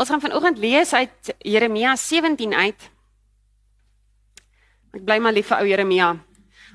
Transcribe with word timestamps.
Ons 0.00 0.08
gaan 0.08 0.22
vanoggend 0.22 0.58
lees 0.58 0.94
uit 0.96 1.34
Jeremia 1.44 1.92
17 1.96 2.54
uit. 2.54 2.84
Ek 4.96 5.02
bly 5.04 5.18
maar 5.20 5.34
lief 5.36 5.50
vir 5.50 5.60
ou 5.60 5.66
Jeremia. 5.68 6.14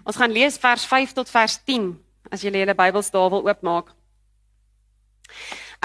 Ons 0.05 0.19
gaan 0.21 0.33
lees 0.33 0.59
vers 0.61 0.83
5 0.85 1.15
tot 1.17 1.31
vers 1.33 1.55
10 1.65 1.87
as 2.29 2.43
jy 2.45 2.51
julle 2.53 2.75
Bybels 2.77 3.09
daar 3.13 3.31
wil 3.33 3.47
oopmaak. 3.47 3.89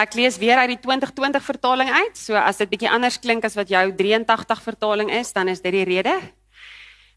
Ek 0.00 0.14
lees 0.16 0.36
weer 0.40 0.60
uit 0.60 0.74
die 0.74 0.78
2020 0.84 1.44
vertaling 1.44 1.88
uit. 1.88 2.20
So 2.20 2.36
as 2.36 2.60
dit 2.60 2.68
bietjie 2.68 2.92
anders 2.92 3.16
klink 3.20 3.48
as 3.48 3.56
wat 3.56 3.72
jou 3.72 3.86
83 3.96 4.62
vertaling 4.64 5.12
is, 5.16 5.32
dan 5.32 5.48
is 5.48 5.64
dit 5.64 5.72
die 5.72 5.88
rede. 5.88 6.12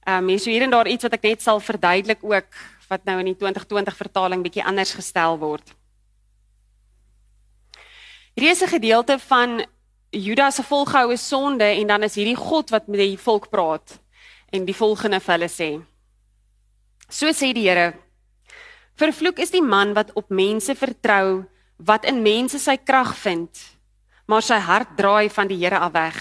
Ehm 0.08 0.24
um, 0.24 0.32
hier 0.32 0.40
is 0.40 0.48
hier 0.48 0.64
en 0.64 0.71
daar 0.71 0.88
iets 0.88 1.04
wat 1.04 1.20
ek 1.20 1.28
net 1.28 1.44
sal 1.44 1.60
verduidelik 1.60 2.24
ook 2.24 2.64
wat 2.88 3.04
nou 3.08 3.20
in 3.20 3.32
die 3.32 3.38
2020 3.40 4.00
vertaling 4.00 4.44
bietjie 4.44 4.64
anders 4.64 4.96
gestel 4.96 5.36
word. 5.40 5.76
Hierdie 8.36 8.52
is 8.55 8.64
'n 8.64 8.76
gedeelte 8.80 9.20
van 9.20 9.64
Juda 10.14 10.52
se 10.52 10.64
volgehoue 10.64 11.18
sonde 11.18 11.66
en 11.66 11.88
dan 11.88 12.04
is 12.04 12.15
hierdie 12.15 12.38
God 12.38 12.69
wat 12.69 12.88
met 12.88 13.00
die 13.01 13.18
volk 13.18 13.50
praat 13.50 13.97
en 14.54 14.65
die 14.65 14.75
volgende 14.78 15.18
vir 15.19 15.33
hulle 15.33 15.50
sê. 15.50 15.69
So 17.10 17.33
sê 17.33 17.50
die 17.54 17.65
Here: 17.65 17.96
Vervloek 18.93 19.41
is 19.41 19.50
die 19.50 19.64
man 19.65 19.96
wat 19.97 20.14
op 20.14 20.29
mense 20.29 20.75
vertrou, 20.78 21.43
wat 21.78 22.05
in 22.05 22.21
mense 22.21 22.61
sy 22.61 22.78
krag 22.78 23.15
vind, 23.18 23.50
maar 24.29 24.46
sy 24.46 24.61
hart 24.61 24.93
draai 24.97 25.29
van 25.33 25.50
die 25.50 25.57
Here 25.57 25.82
af 25.82 25.93
weg. 25.97 26.19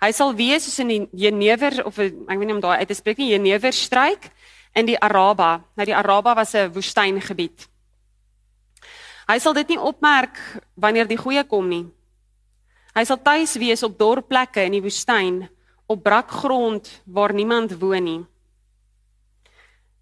Hy 0.00 0.10
sal 0.16 0.32
wees 0.34 0.64
soos 0.64 0.80
in 0.80 0.88
die 0.88 1.02
Jenever 1.12 1.84
of 1.84 1.98
ek 2.00 2.16
weet 2.26 2.48
nie 2.48 2.56
om 2.56 2.64
daai 2.64 2.80
uit 2.80 2.88
te 2.88 2.96
spreek 2.96 3.20
nie, 3.20 3.34
Jenever 3.34 3.72
struik 3.72 4.30
in 4.74 4.88
die 4.88 4.96
Araba. 4.96 5.60
Nou 5.76 5.86
die 5.86 5.96
Araba 5.96 6.34
was 6.34 6.54
'n 6.54 6.72
woestyngebied. 6.72 7.68
Hy 9.28 9.38
sal 9.38 9.52
dit 9.52 9.68
nie 9.68 9.78
opmerk 9.78 10.38
wanneer 10.74 11.06
die 11.06 11.20
goeie 11.20 11.44
kom 11.44 11.68
nie. 11.68 11.86
Hy 12.92 13.04
sal 13.08 13.22
tuis 13.24 13.54
wees 13.56 13.82
op 13.86 13.96
dorpplekke 13.96 14.66
in 14.68 14.74
die 14.76 14.82
woestyn, 14.84 15.46
op 15.88 16.02
brak 16.04 16.30
grond 16.42 16.88
waar 17.08 17.32
niemand 17.32 17.72
woon 17.80 18.04
nie. 18.04 18.20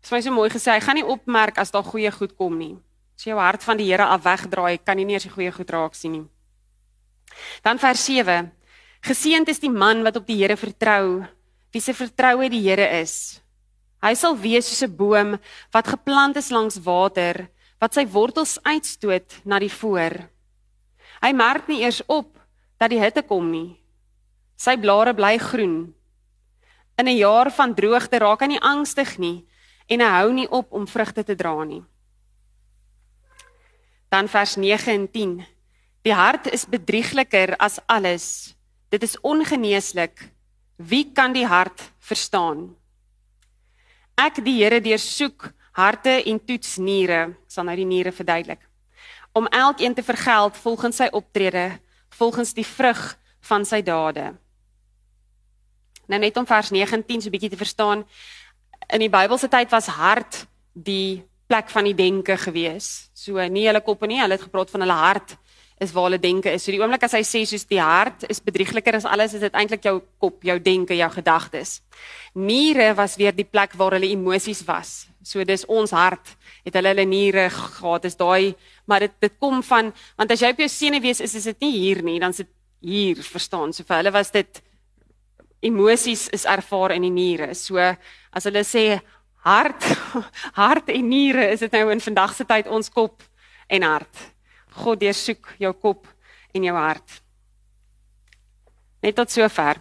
Dit 0.00 0.08
is 0.08 0.14
my 0.14 0.20
so 0.24 0.34
mooi 0.34 0.48
gesê, 0.50 0.72
hy 0.74 0.82
gaan 0.82 0.98
nie 0.98 1.06
opmerk 1.06 1.60
as 1.62 1.70
daar 1.70 1.86
goeie 1.86 2.10
goed 2.10 2.34
kom 2.34 2.56
nie. 2.58 2.74
As 3.14 3.28
jou 3.28 3.36
hart 3.38 3.62
van 3.62 3.78
die 3.78 3.86
Here 3.90 4.08
af 4.10 4.24
wegdraai, 4.24 4.80
kan 4.82 4.98
jy 4.98 5.04
nie 5.06 5.18
eens 5.18 5.28
die 5.28 5.34
goeie 5.34 5.52
goed 5.54 5.70
raak 5.70 5.94
sien 5.94 6.16
nie. 6.16 6.24
Dan 7.62 7.78
vers 7.78 8.02
7. 8.08 8.48
Geseënd 9.06 9.52
is 9.52 9.62
die 9.62 9.70
man 9.70 10.02
wat 10.02 10.16
op 10.18 10.26
die 10.26 10.40
Here 10.40 10.56
vertrou, 10.56 11.22
wie 11.70 11.84
se 11.84 11.94
vertroue 11.94 12.48
die 12.50 12.62
Here 12.64 12.88
is. 12.98 13.38
Hy 14.02 14.14
sal 14.16 14.34
wees 14.40 14.66
soos 14.66 14.82
'n 14.88 14.96
boom 14.96 15.38
wat 15.70 15.92
geplant 15.92 16.36
is 16.36 16.50
langs 16.50 16.80
water, 16.80 17.46
wat 17.78 17.94
sy 17.94 18.06
wortels 18.06 18.58
uitstoot 18.64 19.44
na 19.44 19.58
die 19.60 19.70
voor. 19.70 20.28
Hy 21.22 21.32
merk 21.32 21.68
nie 21.68 21.84
eers 21.84 22.02
op 22.08 22.39
dat 22.80 22.90
die 22.90 23.00
hitte 23.00 23.22
kom 23.22 23.50
nie. 23.52 23.76
Sy 24.56 24.78
blare 24.80 25.12
bly 25.16 25.36
groen. 25.38 25.92
In 26.96 27.08
'n 27.08 27.16
jaar 27.16 27.50
van 27.52 27.74
droogte 27.74 28.18
raak 28.18 28.40
hy 28.40 28.46
nie 28.46 28.60
angstig 28.60 29.18
nie 29.18 29.46
en 29.88 30.00
hy 30.00 30.10
hou 30.20 30.32
nie 30.32 30.48
op 30.48 30.72
om 30.72 30.86
vrugte 30.86 31.24
te 31.24 31.34
dra 31.34 31.64
nie. 31.64 31.82
Dan 34.08 34.28
vers 34.28 34.56
9 34.56 34.92
en 34.92 35.10
10. 35.10 35.46
Die 36.02 36.14
hart 36.14 36.46
is 36.46 36.66
bedriegliker 36.66 37.56
as 37.56 37.78
alles. 37.86 38.54
Dit 38.88 39.02
is 39.02 39.20
ongeneeslik. 39.20 40.30
Wie 40.76 41.12
kan 41.12 41.32
die 41.32 41.46
hart 41.46 41.92
verstaan? 41.98 42.76
Ek 44.16 44.44
die 44.44 44.62
Here 44.62 44.80
deursoek 44.80 45.52
harte 45.72 46.22
en 46.24 46.44
toets 46.44 46.76
niere. 46.76 47.36
Ek 47.46 47.50
sal 47.52 47.64
nou 47.64 47.76
die 47.76 47.84
niere 47.84 48.12
verduidelik. 48.12 48.60
Om 49.32 49.46
elkeen 49.46 49.94
te 49.94 50.02
vergeld 50.02 50.56
volgens 50.56 50.96
sy 50.96 51.08
optrede 51.12 51.80
volgens 52.10 52.54
die 52.54 52.66
vrug 52.66 53.18
van 53.40 53.64
sy 53.64 53.82
dade. 53.82 54.34
Nou 56.10 56.20
net 56.20 56.36
om 56.36 56.46
vers 56.46 56.70
19 56.70 57.22
so 57.22 57.28
'n 57.28 57.30
bietjie 57.30 57.50
te 57.50 57.56
verstaan. 57.56 58.04
In 58.88 59.00
die 59.00 59.10
Bybelse 59.10 59.48
tyd 59.48 59.70
was 59.70 59.86
hart 59.86 60.46
die 60.72 61.24
plek 61.46 61.70
van 61.70 61.84
die 61.84 61.94
denke 61.94 62.36
gewees. 62.36 63.10
So 63.14 63.48
nie 63.48 63.66
hulle 63.66 63.80
kop 63.80 64.06
nie, 64.06 64.20
hulle 64.20 64.36
het 64.38 64.42
gepraat 64.42 64.70
van 64.70 64.80
hulle 64.80 64.92
hart 64.92 65.36
is 65.80 65.92
waar 65.92 66.10
hulle 66.10 66.20
denke 66.20 66.52
is. 66.52 66.64
So 66.64 66.72
die 66.74 66.80
oomblik 66.80 67.06
as 67.06 67.14
hy 67.16 67.22
sê 67.24 67.40
soos 67.48 67.64
die 67.68 67.80
hart 67.80 68.26
is 68.28 68.42
bedriegliker 68.44 68.98
as 68.98 69.06
alles, 69.08 69.34
is 69.34 69.40
dit 69.40 69.54
eintlik 69.56 69.86
jou 69.88 70.02
kop, 70.20 70.42
jou 70.44 70.58
denke, 70.60 70.94
jou 70.94 71.08
gedagtes. 71.14 71.80
Niere 72.34 72.92
was 72.94 73.16
weer 73.16 73.32
die 73.32 73.48
plek 73.48 73.72
waar 73.80 73.96
hulle 73.96 74.10
emosies 74.12 74.60
was. 74.68 75.08
So 75.24 75.44
dis 75.44 75.64
ons 75.68 75.94
hart 75.96 76.36
het 76.66 76.76
hulle 76.76 76.92
hulle 76.92 77.06
niere 77.08 77.48
gehad. 77.50 78.04
Dis 78.04 78.18
daai 78.20 78.54
maar 78.90 79.06
dit 79.06 79.14
dit 79.22 79.36
kom 79.38 79.62
van 79.66 79.92
want 80.18 80.34
as 80.34 80.42
jy 80.42 80.50
op 80.52 80.64
jou 80.64 80.68
senuwees 80.70 81.22
is, 81.22 81.36
is 81.38 81.46
dit 81.52 81.66
nie 81.66 81.72
hier 81.78 82.02
nie, 82.06 82.18
dan 82.22 82.34
is 82.34 82.42
dit 82.42 82.50
hier, 82.80 83.22
verstaan? 83.22 83.74
So 83.76 83.84
vir 83.86 84.00
hulle 84.00 84.12
was 84.14 84.32
dit 84.34 84.62
emosies 85.60 86.28
is 86.32 86.46
ervaar 86.48 86.94
in 86.96 87.04
die 87.04 87.12
niere. 87.12 87.52
So 87.54 87.78
as 87.78 88.46
hulle 88.48 88.64
sê 88.64 88.84
hart, 89.44 89.84
hart 90.62 90.88
en 90.92 91.08
niere, 91.08 91.50
is 91.52 91.64
dit 91.64 91.76
nou 91.76 91.90
in 91.92 92.00
vandag 92.00 92.34
se 92.36 92.46
tyd 92.48 92.70
ons 92.72 92.92
kop 92.92 93.22
en 93.70 93.86
hart. 93.86 94.24
God 94.80 95.02
deursoek 95.02 95.54
jou 95.60 95.72
kop 95.76 96.08
en 96.56 96.66
jou 96.66 96.76
hart. 96.76 97.20
Net 99.04 99.16
tot 99.16 99.32
sover. 99.32 99.80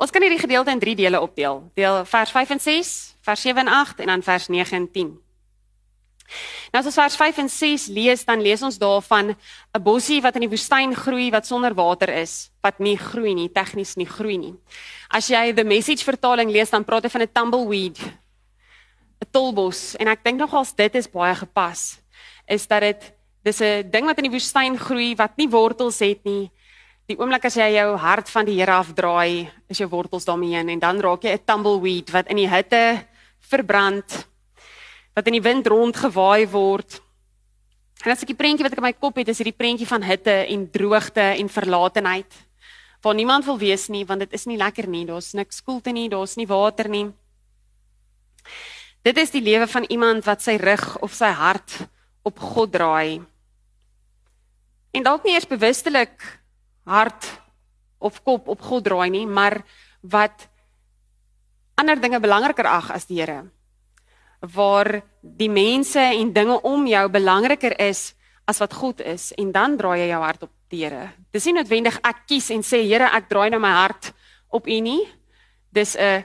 Ons 0.00 0.10
kan 0.10 0.24
hierdie 0.24 0.42
gedeelte 0.42 0.72
in 0.74 0.82
3 0.82 0.96
dele 0.98 1.20
opdeel. 1.22 1.62
Deel 1.78 2.02
vers 2.08 2.32
5 2.34 2.56
en 2.56 2.60
6, 2.60 2.94
vers 3.24 3.44
7 3.46 3.62
en 3.62 3.70
8 3.72 4.02
en 4.04 4.10
dan 4.12 4.24
vers 4.26 4.48
9 4.50 4.76
en 4.76 4.88
10. 4.92 5.12
Nou 6.72 6.80
as 6.80 6.88
ons 6.88 6.96
vers 6.98 7.16
5 7.16 7.38
en 7.44 7.48
6 7.48 7.86
lees, 7.94 8.24
dan 8.26 8.42
lees 8.42 8.62
ons 8.64 8.78
daarvan 8.78 9.34
'n 9.34 9.82
bossie 9.82 10.20
wat 10.22 10.34
in 10.34 10.46
die 10.46 10.50
woestyn 10.50 10.94
groei 10.94 11.30
wat 11.30 11.46
sonder 11.46 11.74
water 11.74 12.08
is, 12.08 12.50
wat 12.62 12.80
nie 12.80 12.96
groei 12.96 13.34
nie, 13.34 13.48
tegnies 13.48 13.96
nie 13.96 14.06
groei 14.06 14.38
nie. 14.38 14.54
As 15.10 15.28
jy 15.28 15.52
the 15.52 15.64
message 15.64 16.02
vertaling 16.04 16.50
lees, 16.50 16.70
dan 16.70 16.84
praat 16.84 17.04
hy 17.04 17.10
van 17.10 17.22
'n 17.22 17.32
tumbleweed, 17.32 17.98
'n 17.98 19.30
tolbos 19.30 19.94
en 19.96 20.08
ek 20.08 20.24
dink 20.24 20.38
nogals 20.38 20.74
dit 20.74 20.94
is 20.94 21.06
baie 21.06 21.34
gepas. 21.34 22.00
Is 22.48 22.66
dat 22.66 22.80
dit 22.80 23.14
dis 23.44 23.60
'n 23.60 23.90
ding 23.90 24.06
wat 24.06 24.18
in 24.18 24.30
die 24.30 24.36
woestyn 24.38 24.78
groei 24.78 25.14
wat 25.14 25.36
nie 25.36 25.48
wortels 25.48 25.98
het 26.00 26.24
nie. 26.24 26.50
Die 27.06 27.18
oomblik 27.18 27.44
as 27.44 27.54
jy 27.54 27.74
jou 27.76 27.96
hart 27.96 28.30
van 28.30 28.44
die 28.46 28.58
Here 28.58 28.72
afdraai, 28.72 29.50
is 29.68 29.78
jou 29.78 29.88
wortels 29.88 30.24
daarmee 30.24 30.56
heen 30.56 30.68
en 30.68 30.78
dan 30.78 31.00
raak 31.00 31.22
jy 31.22 31.32
'n 31.32 31.44
tumbleweed 31.44 32.10
wat 32.10 32.28
in 32.28 32.36
die 32.36 32.48
hitte 32.48 33.04
verbrand 33.40 34.26
wat 35.14 35.30
in 35.30 35.38
die 35.38 35.44
wind 35.44 35.66
rondgewaai 35.70 36.46
word. 36.50 36.98
En 38.02 38.12
as 38.12 38.24
ek 38.24 38.32
die 38.32 38.38
prentjie 38.38 38.66
wat 38.66 38.74
ek 38.74 38.82
in 38.82 38.88
my 38.88 38.96
kop 38.98 39.20
het, 39.20 39.30
is 39.30 39.40
hierdie 39.40 39.56
prentjie 39.56 39.88
van 39.88 40.02
hitte 40.04 40.34
en 40.50 40.66
droogte 40.74 41.22
en 41.38 41.50
verlatenheid. 41.50 42.40
Waar 43.04 43.16
niemand 43.16 43.46
wil 43.46 43.60
wees 43.60 43.86
nie, 43.92 44.02
want 44.08 44.24
dit 44.24 44.34
is 44.34 44.48
nie 44.50 44.58
lekker 44.58 44.88
nie. 44.90 45.04
Daar's 45.06 45.32
niks 45.38 45.62
koelte 45.62 45.94
nie, 45.94 46.08
daar's 46.10 46.34
nie 46.40 46.48
water 46.50 46.90
nie. 46.90 47.06
Dit 49.04 49.20
is 49.20 49.30
die 49.30 49.44
lewe 49.44 49.68
van 49.70 49.86
iemand 49.92 50.26
wat 50.26 50.42
sy 50.42 50.56
rug 50.60 50.96
of 51.04 51.14
sy 51.14 51.30
hart 51.36 51.78
op 52.24 52.40
God 52.40 52.72
draai. 52.74 53.22
En 54.94 55.04
dalk 55.04 55.24
nie 55.24 55.36
eers 55.36 55.48
bewustelik 55.48 56.16
hart 56.88 57.28
of 58.04 58.18
kop 58.24 58.48
op 58.50 58.64
God 58.64 58.84
draai 58.88 59.10
nie, 59.12 59.26
maar 59.28 59.60
wat 60.02 60.48
ander 61.78 62.00
dinge 62.00 62.20
belangriker 62.20 62.66
ag 62.68 62.90
as 62.94 63.06
die 63.08 63.20
Here 63.20 63.44
waar 64.52 65.02
die 65.20 65.48
mense 65.48 66.00
en 66.00 66.32
dinge 66.32 66.60
om 66.62 66.86
jou 66.86 67.08
belangriker 67.08 67.78
is 67.80 68.14
as 68.44 68.60
wat 68.60 68.74
God 68.76 69.00
is 69.00 69.32
en 69.40 69.52
dan 69.52 69.76
draai 69.76 70.00
jy 70.02 70.08
jou 70.10 70.22
hart 70.22 70.42
op 70.42 70.52
die 70.68 70.84
Here. 70.84 71.12
Dis 71.32 71.46
nie 71.46 71.54
noodwendig 71.56 71.96
ek 72.04 72.24
kies 72.28 72.50
en 72.50 72.64
sê 72.66 72.82
Here, 72.84 73.08
ek 73.08 73.28
draai 73.30 73.50
nou 73.50 73.60
my 73.62 73.72
hart 73.72 74.12
op 74.54 74.68
U 74.68 74.80
nie. 74.80 75.02
Dis 75.72 75.96
'n 75.96 76.24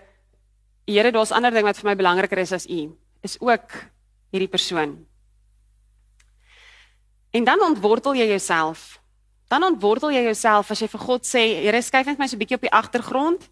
Here, 0.88 1.12
daar's 1.12 1.31
ander 1.31 1.52
ding 1.52 1.63
wat 1.63 1.78
vir 1.78 1.91
my 1.91 1.96
belangriker 1.96 2.38
is 2.40 2.52
as 2.52 2.66
U. 2.66 2.97
Is 3.22 3.38
ook 3.40 3.69
hierdie 4.31 4.50
persoon. 4.50 5.06
En 7.31 7.44
dan 7.44 7.62
ontwortel 7.62 8.16
jy 8.16 8.28
jouself. 8.28 9.00
Dan 9.47 9.63
ontwortel 9.63 10.11
jy 10.11 10.23
jouself 10.23 10.72
as 10.72 10.79
jy 10.79 10.88
vir 10.88 10.99
God 10.99 11.26
sê, 11.26 11.61
Here, 11.61 11.82
skuif 11.82 12.05
net 12.05 12.17
my 12.17 12.28
so 12.28 12.35
'n 12.35 12.40
bietjie 12.40 12.55
op 12.55 12.61
die 12.61 12.73
agtergrond. 12.73 13.49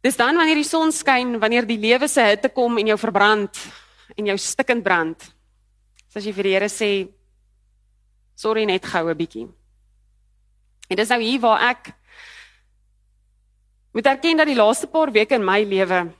Dis 0.00 0.16
dan 0.16 0.36
wanneer 0.36 0.56
die 0.56 0.64
son 0.64 0.92
skyn, 0.92 1.38
wanneer 1.40 1.66
die 1.68 1.78
lewe 1.78 2.08
se 2.08 2.24
hitte 2.24 2.48
kom 2.48 2.78
en 2.80 2.86
jou 2.86 2.98
verbrand 2.98 3.58
en 4.16 4.30
jou 4.32 4.36
stikkend 4.40 4.84
brand. 4.84 5.26
As 6.14 6.24
jy 6.24 6.32
vir 6.32 6.48
die 6.48 6.54
Here 6.56 6.68
sê 6.72 6.90
sorry 8.34 8.64
net 8.64 8.84
gou 8.84 9.10
'n 9.10 9.16
bietjie. 9.16 9.48
En 10.88 10.96
dis 10.96 11.08
nou 11.08 11.20
hier 11.20 11.40
waar 11.40 11.70
ek 11.70 11.92
moet 13.92 14.06
erken 14.06 14.36
dat 14.36 14.46
die 14.46 14.56
laaste 14.56 14.86
paar 14.86 15.12
weke 15.12 15.34
in 15.34 15.44
my 15.44 15.62
lewe 15.62 16.10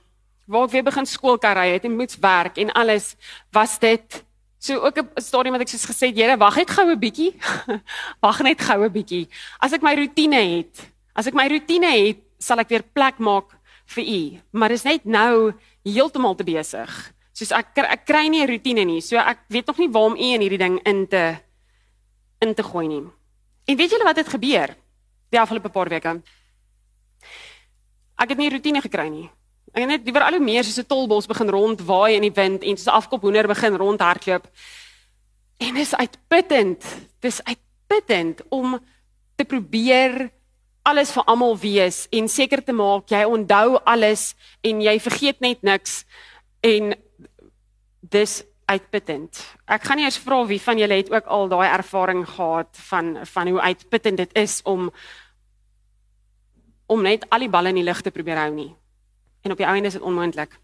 waar 0.51 0.67
ek 0.67 0.71
weer 0.71 0.83
begin 0.83 1.05
skoolkarry 1.05 1.71
het 1.73 1.85
en 1.85 1.95
moet 1.95 2.15
werk 2.19 2.57
en 2.57 2.71
alles 2.71 3.15
was 3.51 3.79
dit 3.79 4.23
so 4.59 4.77
ook 4.77 4.97
'n 4.97 5.21
storie 5.21 5.51
wat 5.51 5.61
ek 5.61 5.69
soos 5.69 5.85
gesê 5.85 6.07
het, 6.07 6.17
Here, 6.17 6.37
wag 6.37 6.55
net 6.55 6.69
gou 6.69 6.91
'n 6.91 6.99
bietjie. 6.99 7.33
wag 8.25 8.41
net 8.41 8.61
gou 8.61 8.83
'n 8.83 8.91
bietjie. 8.91 9.27
As 9.59 9.73
ek 9.73 9.81
my 9.81 9.95
rotine 9.95 10.35
het, 10.57 10.91
as 11.15 11.27
ek 11.27 11.33
my 11.33 11.47
rotine 11.47 11.89
het, 11.89 12.19
sal 12.37 12.59
ek 12.59 12.69
weer 12.69 12.83
plek 12.83 13.17
maak 13.19 13.57
vir 13.95 14.05
u, 14.07 14.21
maar 14.51 14.71
is 14.71 14.83
net 14.87 15.05
nou 15.05 15.53
heeltemal 15.83 16.35
te 16.35 16.45
besig. 16.47 16.91
Soos 17.33 17.51
ek 17.55 17.77
ek 17.77 18.05
kry 18.05 18.27
nie 18.27 18.43
'n 18.43 18.49
rotine 18.49 18.85
nie. 18.85 19.01
So 19.01 19.17
ek 19.17 19.45
weet 19.49 19.67
nog 19.67 19.77
nie 19.77 19.89
waarom 19.89 20.15
u 20.15 20.33
in 20.33 20.41
hierdie 20.41 20.57
ding 20.57 20.79
in 20.85 21.07
te 21.07 21.37
in 22.41 22.53
te 22.53 22.63
gooi 22.63 22.87
nie. 22.87 23.03
En 23.65 23.77
weet 23.77 23.91
julle 23.91 24.03
wat 24.03 24.17
het 24.17 24.27
gebeur 24.27 24.75
die 25.29 25.39
afgelope 25.39 25.69
paar 25.69 25.89
weke? 25.89 26.21
Ek 28.17 28.29
het 28.29 28.37
nie 28.37 28.49
rotine 28.49 28.81
gekry 28.81 29.07
nie. 29.09 29.29
Ek 29.71 29.85
het 29.85 29.89
net 29.89 30.05
liewer 30.05 30.23
al 30.25 30.35
hoe 30.35 30.43
meer 30.43 30.63
soos 30.63 30.79
'n 30.79 30.87
tolbos 30.87 31.27
begin 31.27 31.49
rondwaai 31.49 32.15
in 32.15 32.21
die 32.21 32.35
wind 32.35 32.63
en 32.63 32.77
soos 32.77 32.93
afkop 32.93 33.21
hoender 33.21 33.47
begin 33.47 33.75
rondhardloop. 33.75 34.47
En 35.57 35.73
dit 35.73 35.85
is 35.85 35.95
uitputtend. 35.95 36.81
Dit 37.19 37.31
is 37.31 37.43
uitputtend 37.43 38.41
om 38.49 38.79
te 39.35 39.45
probeer 39.45 40.31
alles 40.83 41.11
vir 41.13 41.25
almal 41.29 41.57
wees 41.61 42.07
en 42.11 42.29
seker 42.29 42.63
te 42.65 42.73
maak 42.73 43.11
jy 43.11 43.23
onthou 43.29 43.79
alles 43.85 44.31
en 44.65 44.81
jy 44.81 44.97
vergeet 44.99 45.41
net 45.41 45.61
niks 45.63 46.03
en 46.65 46.93
dis 48.01 48.41
uitputtend. 48.71 49.39
Ek 49.67 49.83
gaan 49.85 49.99
nie 49.99 50.07
eers 50.07 50.19
vra 50.21 50.41
wie 50.47 50.59
van 50.61 50.79
julle 50.79 50.99
het 51.01 51.11
ook 51.11 51.27
al 51.27 51.49
daai 51.51 51.67
ervaring 51.69 52.23
gehad 52.27 52.69
van 52.89 53.17
van 53.27 53.51
hoe 53.51 53.61
uitputtend 53.61 54.23
dit 54.23 54.37
is 54.39 54.61
om 54.63 54.89
om 56.91 57.03
net 57.03 57.23
al 57.29 57.45
die 57.45 57.51
balle 57.51 57.71
in 57.71 57.79
die 57.79 57.87
lug 57.87 58.01
te 58.03 58.11
probeer 58.11 58.39
hou 58.41 58.51
nie. 58.53 58.71
En 59.41 59.53
op 59.53 59.61
die 59.61 59.67
einde 59.67 59.87
is 59.87 59.97
dit 59.97 60.05
onmoontlik. 60.05 60.57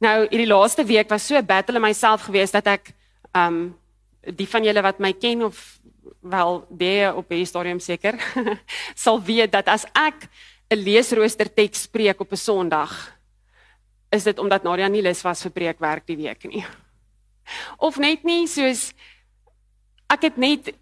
Nou, 0.00 0.16
hierdie 0.30 0.48
laaste 0.48 0.84
week 0.84 1.08
was 1.08 1.26
so 1.26 1.36
'n 1.36 1.46
battle 1.46 1.76
in 1.76 1.82
myself 1.82 2.22
geweest 2.22 2.52
dat 2.52 2.66
ek 2.66 2.94
um 3.34 3.76
die 4.20 4.48
van 4.48 4.64
julle 4.64 4.82
wat 4.82 4.98
my 4.98 5.12
ken 5.12 5.44
of 5.44 5.80
wel 6.20 6.66
baie 6.68 7.14
op 7.14 7.28
hierdie 7.28 7.48
stadium 7.48 7.80
seker 7.80 8.18
sal 9.04 9.20
weet 9.24 9.52
dat 9.52 9.68
as 9.68 9.86
ek 9.96 10.28
'n 10.70 10.78
leesrooster 10.78 11.48
teks 11.48 11.82
spreek 11.88 12.20
op 12.20 12.32
'n 12.32 12.36
Sondag 12.36 12.92
is 14.10 14.24
dit 14.24 14.38
omdat 14.38 14.62
Nadia 14.62 14.88
nie 14.88 15.02
lus 15.02 15.22
was 15.22 15.42
vir 15.42 15.50
preekwerk 15.50 16.06
die 16.06 16.16
week 16.16 16.44
nie. 16.44 16.64
Of 17.86 17.96
net 17.96 18.24
nie 18.24 18.46
soos 18.46 18.92
ek 20.10 20.22
het 20.22 20.36
net 20.36 20.74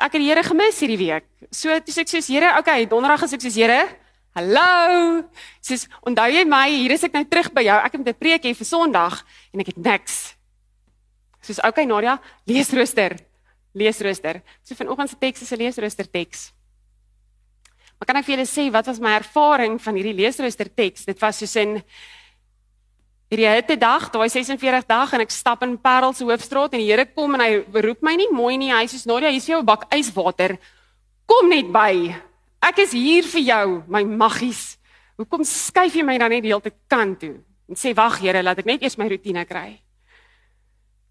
ek 0.00 0.16
het 0.16 0.20
die 0.20 0.28
Here 0.28 0.42
gemis 0.42 0.80
hierdie 0.80 1.00
week. 1.00 1.26
So 1.52 1.68
toe 1.80 1.92
sê 1.92 2.00
ek 2.00 2.08
soos 2.08 2.28
Here, 2.32 2.56
okay, 2.58 2.86
donderdag 2.88 3.26
is 3.28 3.36
ek 3.36 3.44
soos 3.44 3.56
Here. 3.56 3.88
Hallo. 4.32 5.24
Soos 5.60 5.88
onthou 6.06 6.28
jy 6.32 6.44
my? 6.48 6.68
Hier 6.70 6.94
is 6.96 7.04
ek 7.04 7.12
nou 7.12 7.24
terug 7.28 7.50
by 7.52 7.64
jou. 7.66 7.76
Ek 7.76 7.92
het 7.92 8.08
'n 8.08 8.14
preek 8.14 8.44
hê 8.44 8.54
vir 8.56 8.66
Sondag 8.66 9.24
en 9.52 9.60
ek 9.60 9.76
het 9.76 9.76
niks. 9.76 10.36
Soos 11.42 11.60
okay 11.64 11.84
Nadia, 11.84 12.20
leesrooster. 12.46 13.29
Leesrooster. 13.72 14.42
So 14.62 14.74
vanoggend 14.74 15.10
se 15.10 15.16
teks 15.18 15.42
is 15.42 15.52
'n 15.52 15.58
leesrooster 15.58 16.10
teks. 16.10 16.52
Maar 17.98 18.06
kan 18.06 18.16
ek 18.16 18.24
vir 18.24 18.36
julle 18.36 18.48
sê 18.48 18.70
wat 18.72 18.86
was 18.86 18.98
my 18.98 19.12
ervaring 19.18 19.78
van 19.82 19.94
hierdie 19.94 20.14
leesrooster 20.16 20.74
teks? 20.74 21.04
Dit 21.04 21.20
was 21.20 21.36
soos 21.36 21.56
in 21.56 21.82
hierdie 23.28 23.46
hitte 23.46 23.76
dag, 23.76 24.10
daai 24.10 24.28
46 24.28 24.86
dag 24.88 25.12
en 25.12 25.20
ek 25.20 25.30
stap 25.30 25.62
in 25.62 25.76
Parel 25.78 26.14
se 26.16 26.24
hoofstraat 26.24 26.72
en 26.72 26.80
die 26.80 26.88
Here 26.88 27.04
kom 27.04 27.34
en 27.34 27.40
hy 27.40 27.60
roep 27.84 28.00
my 28.02 28.16
nie 28.16 28.30
mooi 28.32 28.56
nie. 28.56 28.72
Hy 28.72 28.86
sê 28.88 29.04
Nadia, 29.06 29.28
hier 29.28 29.36
is 29.36 29.46
jou 29.46 29.62
bak 29.62 29.84
yswater. 29.92 30.56
Kom 31.26 31.48
net 31.48 31.68
by. 31.70 32.16
Ek 32.62 32.78
is 32.78 32.92
hier 32.96 33.22
vir 33.22 33.40
jou, 33.40 33.82
my 33.86 34.02
maggies. 34.04 34.78
Hoekom 35.20 35.44
skuif 35.44 35.94
jy 35.94 36.02
my 36.02 36.16
dan 36.18 36.32
net 36.32 36.42
die 36.42 36.54
hele 36.54 36.64
tyd 36.64 36.80
kant 36.88 37.20
toe? 37.20 37.36
En 37.68 37.76
sê 37.76 37.92
wag 37.94 38.18
Here, 38.18 38.42
laat 38.42 38.58
ek 38.58 38.66
net 38.66 38.82
eers 38.82 38.96
my 38.96 39.06
rotine 39.12 39.44
kry. 39.44 39.76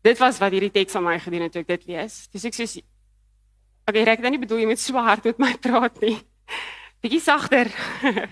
Dit 0.03 0.17
was 0.17 0.39
wat 0.39 0.51
hierdie 0.51 0.71
teks 0.71 0.95
aan 0.95 1.03
my 1.03 1.19
gedoen 1.19 1.41
het 1.47 1.51
toe 1.51 1.61
ek 1.61 1.67
dit 1.67 1.87
lees. 1.93 2.27
Dis 2.31 2.45
ek 2.45 2.55
sê 2.55 2.83
Okay, 3.89 4.05
ek 4.05 4.21
dan 4.21 4.31
nie 4.31 4.39
bedoel 4.39 4.59
jy 4.61 4.67
met 4.69 4.79
so 4.79 4.93
hard 5.01 5.23
met 5.25 5.39
my 5.41 5.55
praat 5.57 5.95
nie. 6.01 6.19
Bietjie 7.01 7.21
sagter. 7.23 7.71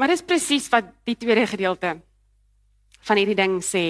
maar 0.00 0.08
dis 0.08 0.24
presies 0.24 0.70
wat 0.72 0.88
die 1.04 1.18
tweede 1.20 1.44
gedeelte 1.44 1.98
van 3.04 3.20
hierdie 3.20 3.36
ding 3.36 3.58
sê 3.64 3.84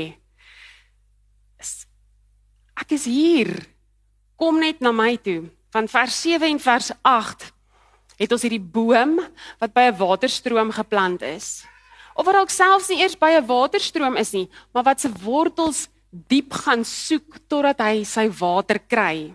ek 2.81 2.97
is 2.97 3.05
hier 3.07 3.53
kom 4.41 4.59
net 4.59 4.81
na 4.83 4.91
my 4.91 5.13
toe 5.23 5.45
van 5.71 5.87
vers 5.93 6.17
7 6.25 6.49
en 6.49 6.59
vers 6.63 6.91
8 7.07 7.47
het 8.21 8.35
ons 8.35 8.43
hierdie 8.43 8.63
boom 8.75 9.21
wat 9.61 9.75
by 9.77 9.87
'n 9.87 9.99
waterstroom 10.01 10.73
geplant 10.75 11.23
is 11.23 11.63
of 12.17 12.27
wat 12.27 12.35
dalk 12.35 12.51
selfs 12.51 12.91
nie 12.91 13.03
eers 13.05 13.15
by 13.15 13.31
'n 13.39 13.47
waterstroom 13.47 14.17
is 14.17 14.33
nie 14.33 14.49
maar 14.75 14.83
wat 14.91 15.01
se 15.01 15.13
wortels 15.23 15.87
diep 16.11 16.53
gaan 16.53 16.85
soek 16.85 17.39
totdat 17.49 17.81
hy 17.81 18.05
sy 18.05 18.27
water 18.41 18.81
kry 18.83 19.35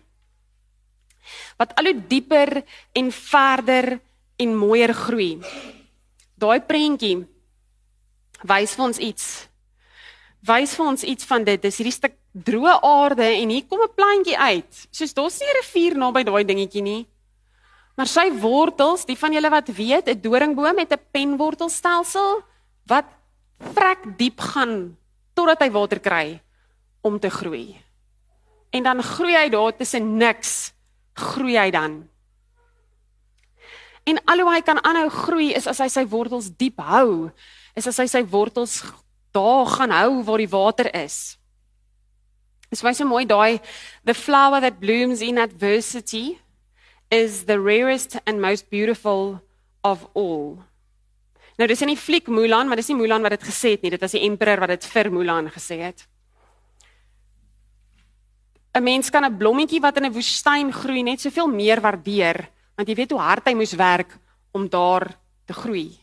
wat 1.60 1.72
al 1.80 1.92
hoe 1.92 2.02
dieper 2.10 2.62
en 2.94 3.12
verder 3.12 4.00
en 4.38 4.56
mooier 4.56 4.94
groei 4.94 5.40
daai 6.36 6.60
prentjie 6.60 7.24
wys 8.44 8.76
vir 8.76 8.86
ons 8.86 9.00
iets 9.00 9.28
wys 10.46 10.76
vir 10.78 10.86
ons 10.86 11.04
iets 11.04 11.26
van 11.26 11.46
dit. 11.46 11.62
Dis 11.62 11.80
hierdie 11.80 11.96
stuk 11.96 12.16
droë 12.46 12.78
aarde 12.86 13.26
en 13.26 13.50
hier 13.50 13.66
kom 13.66 13.82
'n 13.82 13.96
plantjie 13.96 14.38
uit. 14.38 14.88
Soos 14.92 15.14
daar's 15.14 15.40
nie 15.40 15.50
'n 15.50 15.58
rivier 15.62 15.98
naby 15.98 16.24
daai 16.24 16.44
dingetjie 16.44 16.82
nie. 16.82 17.08
Maar 17.98 18.08
sy 18.08 18.30
wortels, 18.32 19.06
die 19.06 19.16
van 19.16 19.34
julle 19.34 19.50
wat 19.50 19.68
weet, 19.70 20.08
'n 20.08 20.22
doringboom 20.22 20.76
met 20.76 20.92
'n 20.92 21.00
penwortelstelsel 21.12 22.44
wat 22.88 23.06
vrek 23.60 24.18
diep 24.18 24.40
gaan 24.40 24.98
totdat 25.34 25.62
hy 25.62 25.70
water 25.70 26.00
kry 26.00 26.42
om 27.06 27.20
te 27.22 27.30
groei. 27.30 27.76
En 28.74 28.84
dan 28.84 29.04
groei 29.04 29.36
hy 29.38 29.48
daar 29.54 29.76
tussen 29.78 30.18
niks, 30.18 30.74
groei 31.14 31.58
hy 31.58 31.70
dan. 31.72 32.02
En 34.06 34.22
alhoewel 34.26 34.58
hy 34.58 34.64
kan 34.66 34.82
aanhou 34.82 35.08
groei 35.14 35.52
is 35.58 35.68
as 35.70 35.82
hy 35.82 35.88
sy 35.90 36.06
wortels 36.10 36.52
diep 36.58 36.82
hou, 36.82 37.30
is 37.78 37.88
as 37.90 38.02
hy 38.02 38.08
sy 38.10 38.22
wortels 38.30 38.82
daar 39.36 39.66
gaan 39.70 39.94
hou 39.94 40.24
waar 40.26 40.42
die 40.42 40.52
water 40.52 40.90
is. 40.98 41.38
Dit 42.70 42.82
is 42.82 42.98
so 42.98 43.08
mooi 43.08 43.26
daai 43.30 43.62
the 44.04 44.14
flower 44.14 44.60
that 44.62 44.80
blooms 44.80 45.22
in 45.22 45.38
adversity 45.38 46.38
is 47.10 47.46
the 47.46 47.60
rarest 47.60 48.18
and 48.26 48.42
most 48.42 48.70
beautiful 48.70 49.40
of 49.84 50.08
all. 50.14 50.58
Nou 51.56 51.68
dis 51.70 51.86
nie 51.88 51.96
fliek 51.96 52.28
Mulan, 52.28 52.68
maar 52.68 52.82
dis 52.82 52.90
nie 52.92 52.98
Mulan 53.00 53.24
wat 53.24 53.38
dit 53.38 53.46
gesê 53.48 53.76
het 53.78 53.86
nie, 53.86 53.94
dit 53.94 54.02
was 54.02 54.16
die 54.18 54.26
emperor 54.26 54.66
wat 54.66 54.74
dit 54.74 54.90
vir 54.92 55.12
Mulan 55.14 55.48
gesê 55.54 55.80
het. 55.86 56.04
'n 58.76 58.84
Mens 58.84 59.10
kan 59.10 59.24
'n 59.24 59.38
blommetjie 59.38 59.80
wat 59.80 59.98
in 59.98 60.06
'n 60.06 60.14
woestyn 60.14 60.74
groei 60.74 61.04
net 61.04 61.22
soveel 61.22 61.48
meer 61.48 61.82
waardeer, 61.82 62.50
want 62.76 62.88
jy 62.88 62.96
weet 62.96 63.12
hoe 63.12 63.20
hard 63.20 63.46
hy 63.48 63.54
moes 63.54 63.74
werk 63.74 64.18
om 64.52 64.70
daar 64.70 65.18
te 65.46 65.54
groei, 65.54 65.98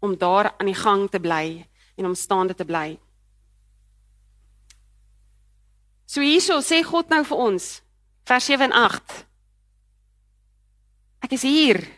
om 0.00 0.16
daar 0.16 0.54
aan 0.58 0.66
die 0.66 0.74
gang 0.74 1.10
te 1.10 1.20
bly 1.20 1.66
en 1.96 2.06
om 2.06 2.14
staande 2.14 2.54
te 2.54 2.64
bly. 2.64 2.98
So 6.06 6.20
hierso 6.20 6.60
sê 6.60 6.82
God 6.82 7.08
nou 7.08 7.24
vir 7.24 7.36
ons 7.36 7.82
vers 8.24 8.44
7 8.44 8.64
en 8.64 8.72
8. 8.72 9.26
Ek 11.22 11.32
is 11.32 11.42
hier. 11.42 11.88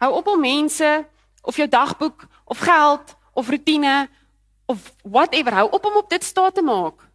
Hou 0.00 0.12
op 0.14 0.26
om 0.26 0.40
mense 0.40 1.06
of 1.42 1.56
jou 1.56 1.68
dagboek 1.68 2.26
of 2.44 2.58
geld 2.58 3.16
of 3.32 3.48
rotine 3.48 4.08
of 4.66 4.92
whatever 5.02 5.54
hou 5.54 5.70
op 5.70 5.84
om 5.84 5.96
op 5.96 6.10
dit 6.10 6.24
staat 6.24 6.54
te 6.54 6.62
maak. 6.62 7.07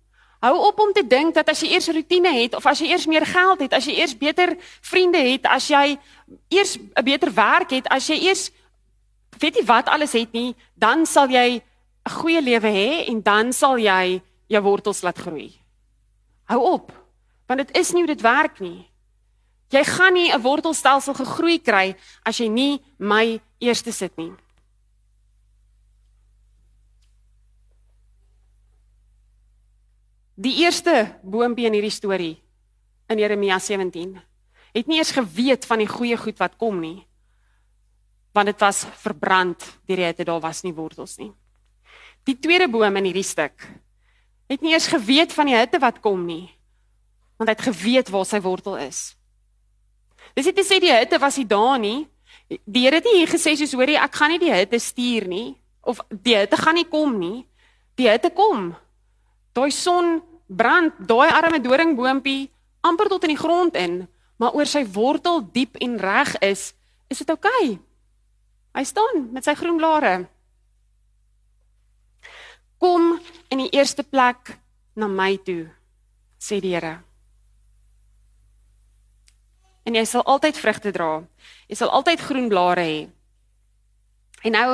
Hou 0.43 0.57
op 0.59 0.79
om 0.79 0.91
te 0.91 1.05
dink 1.07 1.37
dat 1.37 1.47
as 1.53 1.61
jy 1.63 1.71
eers 1.71 1.87
'n 1.87 1.95
rotine 1.95 2.31
het 2.35 2.55
of 2.55 2.65
as 2.65 2.79
jy 2.79 2.91
eers 2.91 3.05
meer 3.07 3.25
geld 3.25 3.59
het, 3.59 3.73
as 3.73 3.85
jy 3.85 3.95
eers 3.95 4.17
beter 4.17 4.57
vriende 4.81 5.17
het, 5.17 5.45
as 5.45 5.67
jy 5.67 5.97
eers 6.49 6.75
'n 6.77 7.03
beter 7.03 7.33
werk 7.33 7.69
het, 7.71 7.87
as 7.87 8.07
jy 8.07 8.27
eers 8.27 8.51
weet 9.39 9.55
jy 9.55 9.65
wat 9.65 9.87
alles 9.87 10.11
het 10.11 10.31
nie, 10.33 10.55
dan 10.75 11.05
sal 11.05 11.29
jy 11.29 11.61
'n 12.05 12.11
goeie 12.11 12.41
lewe 12.41 12.67
hê 12.67 13.07
en 13.07 13.21
dan 13.21 13.53
sal 13.53 13.77
jy 13.77 14.21
jou 14.47 14.61
wortels 14.61 15.01
laat 15.01 15.17
groei. 15.17 15.51
Hou 16.43 16.59
op, 16.59 16.91
want 17.47 17.59
dit 17.59 17.77
is 17.77 17.91
nie 17.91 18.03
hoe 18.03 18.15
dit 18.15 18.21
werk 18.21 18.59
nie. 18.59 18.89
Jy 19.69 19.83
gaan 19.83 20.13
nie 20.13 20.31
'n 20.33 20.41
wortelstelsel 20.41 21.13
gegroei 21.13 21.59
kry 21.59 21.95
as 22.25 22.37
jy 22.37 22.47
nie 22.47 22.81
my 22.97 23.39
eerste 23.59 23.91
sit 23.91 24.17
nie. 24.17 24.31
Die 30.35 30.55
eerste 30.63 31.19
boontjie 31.21 31.67
in 31.69 31.77
hierdie 31.77 31.93
storie 31.93 32.35
in 33.11 33.19
Jeremia 33.19 33.59
17 33.59 34.15
het 34.73 34.87
nie 34.87 34.97
eers 34.97 35.13
geweet 35.13 35.65
van 35.69 35.83
die 35.83 35.89
goeie 35.89 36.17
goed 36.17 36.39
wat 36.41 36.57
kom 36.57 36.79
nie 36.81 37.03
want 38.33 38.49
dit 38.49 38.59
was 38.59 38.81
verbrand 39.03 39.61
die 39.85 39.95
rede 39.95 40.25
daar 40.25 40.41
was 40.41 40.63
nie 40.65 40.73
wortels 40.73 41.17
nie. 41.21 41.31
Die 42.25 42.39
tweede 42.39 42.67
boom 42.67 42.97
in 42.97 43.11
hierdie 43.11 43.25
stuk 43.25 43.61
het 44.49 44.61
nie 44.61 44.73
eers 44.73 44.89
geweet 44.91 45.33
van 45.33 45.49
die 45.49 45.55
hitte 45.55 45.79
wat 45.81 46.01
kom 46.03 46.25
nie, 46.27 46.49
want 47.39 47.49
hy 47.49 47.55
het 47.55 47.67
geweet 47.69 48.09
waar 48.13 48.25
sy 48.27 48.41
wortel 48.43 48.75
is. 48.83 49.13
Dis 50.35 50.49
nie 50.49 50.55
te 50.57 50.65
sê 50.65 50.79
die 50.83 50.91
hitte 50.91 51.19
was 51.21 51.37
nie 51.39 51.47
daar 51.47 51.79
nie. 51.81 52.03
Die 52.49 52.83
Here 52.83 52.99
het 52.99 53.07
nie 53.07 53.21
hier 53.21 53.31
gesê 53.31 53.53
soos 53.57 53.73
hoorie 53.73 53.97
ek 54.01 54.17
gaan 54.17 54.33
nie 54.33 54.41
die 54.41 54.53
hitte 54.53 54.79
stuur 54.81 55.29
nie 55.29 55.53
of 55.81 56.01
die 56.09 56.35
hitte 56.37 56.57
gaan 56.59 56.77
nie 56.77 56.87
kom 56.89 57.15
nie. 57.19 57.45
Die 57.99 58.09
hitte 58.09 58.31
kom. 58.33 58.73
Daai 59.53 59.71
son 59.71 60.17
brand, 60.47 60.93
daai 60.97 61.29
arme 61.31 61.61
doringboontjie 61.61 62.49
amper 62.83 63.09
tot 63.11 63.23
in 63.23 63.35
die 63.35 63.39
grond 63.39 63.77
in, 63.79 64.01
maar 64.41 64.55
oor 64.57 64.67
sy 64.67 64.83
wortel 64.95 65.43
diep 65.53 65.77
en 65.83 65.97
reg 66.01 66.33
is, 66.43 66.73
is 67.07 67.21
dit 67.21 67.29
oukei. 67.29 67.77
Okay. 67.77 67.79
Hy 68.73 68.83
staan 68.89 69.27
met 69.31 69.45
sy 69.45 69.53
groen 69.55 69.77
blare. 69.77 70.13
Kom 72.81 73.13
in 73.53 73.63
die 73.63 73.71
eerste 73.77 74.03
plek 74.03 74.57
na 74.97 75.07
my 75.07 75.37
toe, 75.45 75.69
sê 76.41 76.59
die 76.59 76.73
Here. 76.73 76.97
en 79.83 79.97
jy 79.97 80.03
sal 80.07 80.23
altyd 80.29 80.59
vrugte 80.59 80.93
dra. 80.95 81.11
Jy 81.67 81.79
sal 81.79 81.91
altyd 81.91 82.23
groen 82.23 82.49
blare 82.51 82.85
hê. 82.87 82.99
En 84.47 84.55
nou 84.55 84.69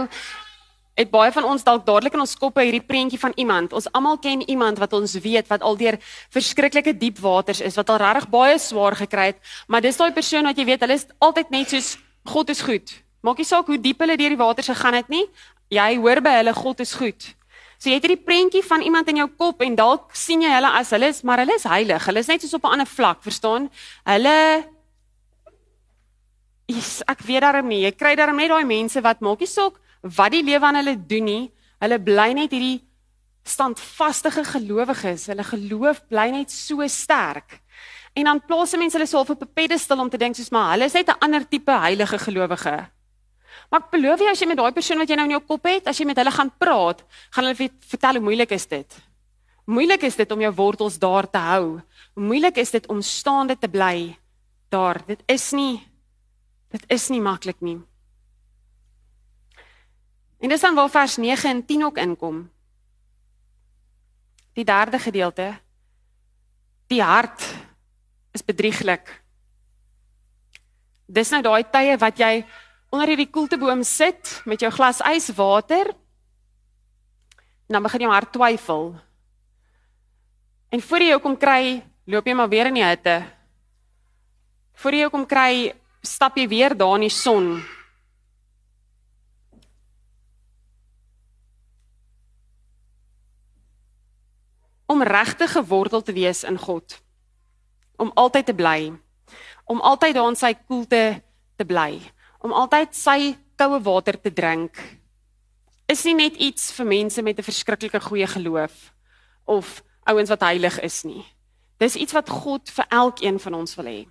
het 1.00 1.12
baie 1.12 1.32
van 1.32 1.48
ons 1.48 1.64
dalk 1.64 1.86
dadelik 1.88 2.16
in 2.18 2.24
ons 2.26 2.36
koppe 2.36 2.64
hierdie 2.66 2.84
prentjie 2.84 3.20
van 3.22 3.32
iemand. 3.40 3.74
Ons 3.74 3.88
almal 3.96 4.20
ken 4.20 4.44
iemand 4.52 4.82
wat 4.82 4.94
ons 4.98 5.16
weet 5.24 5.48
wat 5.48 5.64
al 5.64 5.78
deur 5.80 5.98
verskriklike 6.36 6.94
diep 7.00 7.22
waters 7.24 7.62
is, 7.64 7.78
wat 7.80 7.90
al 7.94 8.02
regtig 8.04 8.28
baie 8.34 8.60
swaar 8.60 8.98
gekry 9.00 9.32
het, 9.32 9.40
maar 9.68 9.84
dis 9.86 9.98
daai 10.00 10.12
persoon 10.16 10.50
wat 10.50 10.60
jy 10.60 10.68
weet, 10.68 10.84
hulle 10.84 11.00
is 11.00 11.08
altyd 11.24 11.56
net 11.56 11.72
soos 11.72 11.96
God 12.28 12.52
is 12.52 12.62
goed. 12.62 12.92
Maak 13.24 13.40
nie 13.40 13.48
saak 13.48 13.68
hoe 13.72 13.80
diep 13.80 14.04
hulle 14.04 14.20
deur 14.20 14.36
die 14.36 14.40
waters 14.40 14.70
gegaan 14.72 15.00
het 15.00 15.10
nie. 15.12 15.26
Jy 15.72 15.90
hoor 16.04 16.20
by 16.24 16.36
hulle 16.42 16.54
God 16.56 16.84
is 16.84 16.94
goed. 17.00 17.32
So 17.80 17.88
jy 17.88 17.96
het 17.96 18.04
hierdie 18.04 18.26
prentjie 18.26 18.64
van 18.68 18.84
iemand 18.84 19.08
in 19.08 19.22
jou 19.22 19.30
kop 19.40 19.64
en 19.64 19.76
dalk 19.80 20.12
sien 20.18 20.44
jy 20.44 20.52
hulle 20.52 20.72
as 20.82 20.92
hulle 20.96 21.08
is, 21.14 21.24
maar 21.24 21.40
hulle 21.40 21.56
is 21.56 21.68
heilig. 21.68 22.10
Hulle 22.12 22.20
is 22.20 22.28
net 22.28 22.44
soos 22.44 22.58
op 22.60 22.66
'n 22.68 22.76
ander 22.76 22.88
vlak, 22.88 23.24
verstaan? 23.24 23.70
Hulle 24.04 24.68
Yes, 26.70 27.02
ek 27.08 27.24
weet 27.26 27.42
daarom 27.42 27.68
nie. 27.68 27.82
Jy 27.82 27.92
kry 27.98 28.16
daarom 28.16 28.38
net 28.38 28.50
daai 28.50 28.64
mense 28.64 29.02
wat 29.02 29.22
maak 29.22 29.40
nie 29.40 29.48
saak 29.48 29.80
wat 30.02 30.32
die 30.32 30.44
lewe 30.44 30.66
aan 30.66 30.80
hulle 30.80 30.96
doen 31.08 31.26
nie. 31.26 31.52
Hulle 31.80 32.00
bly 32.00 32.32
net 32.34 32.52
hierdie 32.52 32.82
standvaste 33.44 34.32
gelowiges. 34.32 35.28
Hulle 35.32 35.44
geloof 35.44 36.04
bly 36.08 36.30
net 36.32 36.52
so 36.52 36.86
sterk. 36.88 37.62
En 38.14 38.24
dan 38.24 38.42
plaas 38.46 38.76
mense 38.78 38.98
hulle 38.98 39.08
self 39.08 39.30
op 39.30 39.42
'n 39.42 39.54
pedestal 39.54 40.00
om 40.00 40.10
te 40.10 40.18
dink 40.18 40.36
soos 40.36 40.52
maar 40.52 40.72
hulle 40.72 40.86
is 40.86 40.94
net 40.94 41.10
'n 41.10 41.20
ander 41.20 41.48
tipe 41.48 41.72
heilige 41.72 42.18
gelowige. 42.20 42.90
Maar 43.70 43.82
ek 43.82 43.92
beloof 43.92 44.20
jou 44.20 44.30
as 44.30 44.40
jy 44.40 44.48
met 44.48 44.58
daai 44.58 44.72
persoon 44.72 44.98
wat 44.98 45.10
jy 45.10 45.16
nou 45.16 45.26
in 45.26 45.38
jou 45.38 45.46
kop 45.46 45.64
het, 45.66 45.88
as 45.88 45.98
jy 45.98 46.06
met 46.06 46.18
hulle 46.18 46.32
gaan 46.32 46.52
praat, 46.58 47.04
gaan 47.30 47.44
hulle 47.44 47.70
vertel 47.80 48.14
hoe 48.14 48.24
moeilik 48.24 48.52
is 48.52 48.66
dit. 48.66 48.96
Moeilik 49.66 50.04
is 50.04 50.16
dit 50.16 50.32
om 50.32 50.42
jou 50.42 50.54
wortels 50.54 50.98
daar 50.98 51.30
te 51.30 51.38
hou. 51.38 51.82
Moeilik 52.16 52.58
is 52.58 52.72
dit 52.72 52.88
om 52.88 53.02
staande 53.02 53.58
te 53.60 53.68
bly 53.68 54.18
daar. 54.70 55.02
Dit 55.06 55.22
is 55.28 55.52
nie 55.52 55.86
dit 56.70 56.84
is 56.88 57.10
nie 57.10 57.22
maklik 57.22 57.62
nie. 57.62 57.80
En 60.40 60.50
dis 60.50 60.62
dan 60.62 60.76
waar 60.76 60.90
vers 60.90 61.18
9 61.18 61.50
en 61.50 61.66
10 61.66 61.84
ook 61.84 61.98
inkom. 61.98 62.52
Die 64.54 64.64
derde 64.64 65.00
gedeelte. 65.00 65.60
Die 66.88 67.04
hart 67.04 67.44
is 68.32 68.46
bedrieglik. 68.46 69.22
Dis 71.06 71.30
nou 71.30 71.42
daai 71.44 71.64
tye 71.70 71.98
wat 72.00 72.20
jy 72.22 72.46
onder 72.90 73.12
hierdie 73.12 73.30
koelteboom 73.30 73.84
sit 73.84 74.40
met 74.46 74.62
jou 74.64 74.72
glas 74.72 75.02
yswater. 75.12 75.92
En 77.68 77.78
dan 77.78 77.84
begin 77.84 78.08
jou 78.08 78.14
hart 78.14 78.32
twyfel. 78.32 78.96
En 80.70 80.82
voor 80.82 81.04
jy 81.04 81.10
jou 81.10 81.20
kom 81.22 81.36
kry, 81.38 81.82
loop 82.06 82.26
jy 82.26 82.34
maar 82.34 82.50
weer 82.50 82.70
in 82.70 82.80
die 82.80 82.86
hitte. 82.86 83.20
Voor 84.80 84.96
jy 84.96 85.04
jou 85.04 85.12
kom 85.12 85.26
kry, 85.28 85.74
stap 86.02 86.38
jy 86.38 86.48
weer 86.48 86.78
daar 86.78 86.96
in 86.96 87.10
die 87.10 87.14
son 87.14 87.60
om 95.00 95.08
regtig 95.08 95.52
gewortel 95.52 96.02
te 96.04 96.14
wees 96.14 96.44
in 96.44 96.58
God. 96.60 97.00
Om 97.96 98.12
altyd 98.20 98.46
te 98.46 98.54
bly. 98.54 98.92
Om 99.66 99.80
altyd 99.82 100.16
daar 100.18 100.28
in 100.28 100.36
sy 100.36 100.54
koelte 100.68 101.22
te 101.56 101.66
bly. 101.66 102.02
Om 102.44 102.52
altyd 102.52 102.96
sy 102.96 103.20
koue 103.60 103.80
water 103.84 104.20
te 104.20 104.34
drink. 104.34 104.76
Is 105.88 106.04
nie 106.04 106.18
net 106.20 106.36
iets 106.36 106.72
vir 106.76 106.86
mense 106.86 107.22
met 107.22 107.40
'n 107.40 107.48
verskriklike 107.48 108.00
goeie 108.00 108.28
geloof 108.28 108.94
of 109.46 109.84
ouens 110.04 110.30
wat 110.30 110.42
heilig 110.42 110.80
is 110.80 111.04
nie. 111.04 111.26
Dis 111.78 111.96
iets 111.96 112.14
wat 112.14 112.30
God 112.30 112.70
vir 112.70 112.86
elkeen 112.90 113.40
van 113.40 113.54
ons 113.54 113.76
wil 113.76 113.86
hê. 113.86 114.08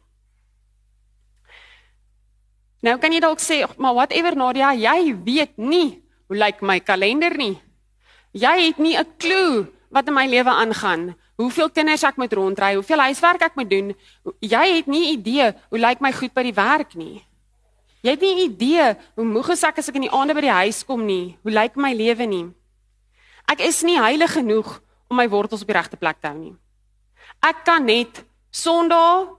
Nou 2.83 2.99
kan 2.99 3.13
jy 3.13 3.21
dalk 3.21 3.41
sê, 3.41 3.67
maar 3.77 3.95
whatever 3.95 4.37
Nadia, 4.37 4.73
jy 4.73 5.15
weet 5.25 5.57
nie 5.57 6.03
hoe 6.29 6.37
lyk 6.37 6.61
my 6.63 6.81
kalender 6.81 7.37
nie. 7.37 7.61
Jy 8.33 8.67
het 8.67 8.79
nie 8.79 8.97
'n 8.97 9.07
klou 9.19 9.78
wat 9.95 10.09
in 10.09 10.15
my 10.17 10.27
lewe 10.29 10.53
aangaan, 10.53 11.13
hoeveel 11.41 11.71
kinders 11.71 12.05
ek 12.05 12.19
moet 12.21 12.33
rondry, 12.33 12.75
hoeveel 12.77 13.01
huiswerk 13.09 13.47
ek 13.49 13.57
moet 13.57 13.71
doen. 13.71 13.95
Jy 14.45 14.65
het 14.77 14.91
nie 14.91 15.13
idee 15.15 15.53
hoe 15.71 15.81
lyk 15.81 16.03
my 16.05 16.13
goed 16.13 16.35
by 16.37 16.45
die 16.49 16.57
werk 16.57 16.95
nie. 16.99 17.23
Jy 18.05 18.15
het 18.15 18.23
nie 18.23 18.45
idee 18.45 18.93
hoe 19.19 19.27
moeg 19.27 19.51
ek 19.57 19.81
as 19.81 19.89
ek 19.91 19.99
in 19.99 20.07
die 20.07 20.15
aande 20.15 20.37
by 20.37 20.45
die 20.45 20.55
huis 20.61 20.85
kom 20.87 21.03
nie. 21.07 21.37
Hoe 21.43 21.55
lyk 21.55 21.79
my 21.81 21.93
lewe 21.97 22.27
nie? 22.31 22.47
Ek 23.49 23.65
is 23.65 23.81
nie 23.87 23.97
heilig 23.99 24.37
genoeg 24.37 24.77
om 25.09 25.17
my 25.17 25.27
wortels 25.29 25.65
op 25.65 25.71
die 25.71 25.77
regte 25.77 25.97
plek 25.97 26.21
te 26.21 26.29
hou 26.29 26.37
nie. 26.39 26.55
Ek 27.45 27.65
kan 27.65 27.85
net 27.87 28.25
Sondag, 28.51 29.35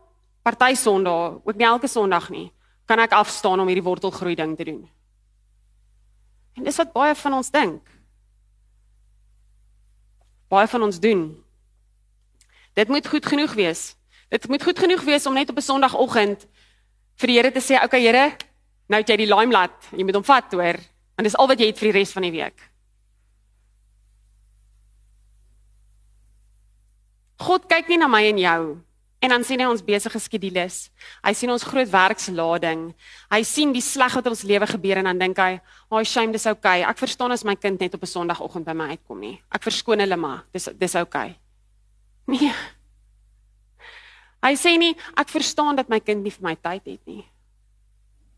party 0.45 0.75
Sondag, 0.77 1.39
ook 1.43 1.57
nie 1.57 1.67
elke 1.67 1.89
Sondag 1.89 2.29
nie, 2.33 2.49
kan 2.89 2.99
ek 3.01 3.13
afstaan 3.17 3.59
om 3.61 3.69
hierdie 3.69 3.85
wortelgroei 3.85 4.35
ding 4.37 4.55
te 4.57 4.65
doen. 4.65 4.83
En 6.57 6.65
dis 6.65 6.79
wat 6.81 6.93
baie 6.93 7.15
van 7.15 7.37
ons 7.37 7.51
dink 7.53 7.98
baie 10.49 10.67
van 10.67 10.83
ons 10.83 10.99
doen. 10.99 11.23
Dit 12.73 12.87
moet 12.87 13.07
goed 13.07 13.25
genoeg 13.25 13.53
wees. 13.53 13.95
Dit 14.29 14.47
moet 14.47 14.63
goed 14.63 14.79
genoeg 14.79 15.01
wees 15.07 15.25
om 15.25 15.33
net 15.33 15.49
op 15.49 15.57
'n 15.57 15.61
Sondagoggend 15.61 16.47
vir 17.15 17.27
die 17.27 17.37
Here 17.37 17.51
te 17.51 17.61
sê, 17.61 17.75
"Oké 17.75 17.85
okay, 17.85 18.01
Here, 18.01 18.35
nou 18.87 19.01
het 19.01 19.09
jy 19.09 19.15
die 19.17 19.35
limelight. 19.35 19.89
Jy 19.91 20.03
moet 20.03 20.15
hom 20.15 20.23
vat, 20.23 20.51
hoor." 20.51 20.77
Want 21.15 21.27
dis 21.27 21.35
al 21.35 21.47
wat 21.47 21.59
jy 21.59 21.65
het 21.65 21.77
vir 21.77 21.91
die 21.91 21.99
res 21.99 22.11
van 22.11 22.21
die 22.21 22.31
week. 22.31 22.69
God 27.37 27.65
kyk 27.65 27.87
nie 27.87 27.97
na 27.97 28.07
my 28.07 28.23
en 28.23 28.37
jou 28.37 28.83
En 29.19 29.33
dan 29.33 29.43
sien 29.43 29.59
hy 29.59 29.67
ons 29.67 29.83
besige 29.83 30.19
skedules. 30.23 30.75
Hy 31.25 31.33
sien 31.35 31.51
ons 31.51 31.65
groot 31.67 31.89
werkslading. 31.91 32.85
Hy 33.27 33.39
sien 33.43 33.73
die 33.75 33.83
sleg 33.83 34.15
wat 34.15 34.29
in 34.29 34.35
ons 34.35 34.45
lewe 34.47 34.67
gebeur 34.69 35.01
en 35.01 35.09
dan 35.11 35.19
dink 35.19 35.37
hy, 35.37 35.59
"Ag, 35.91 36.05
shame, 36.07 36.31
dis 36.31 36.45
okay. 36.45 36.83
Ek 36.83 36.97
verstaan 36.97 37.31
as 37.31 37.43
my 37.43 37.55
kind 37.55 37.79
net 37.79 37.93
op 37.93 38.01
'n 38.01 38.07
Sondagoggend 38.07 38.65
by 38.65 38.73
my 38.73 38.89
uitkom 38.95 39.19
nie. 39.19 39.41
Ek 39.51 39.63
verskoon 39.63 39.99
hulle 39.99 40.15
maar. 40.15 40.45
Dis 40.53 40.69
dis 40.77 40.95
okay." 40.95 41.35
Nee. 42.27 42.53
Hy 44.41 44.55
sê 44.55 44.77
nie, 44.77 44.95
"Ek 45.17 45.27
verstaan 45.27 45.75
dat 45.75 45.89
my 45.89 45.99
kind 45.99 46.23
nie 46.23 46.31
vir 46.31 46.43
my 46.43 46.55
tyd 46.55 46.85
het 46.85 47.05
nie." 47.05 47.25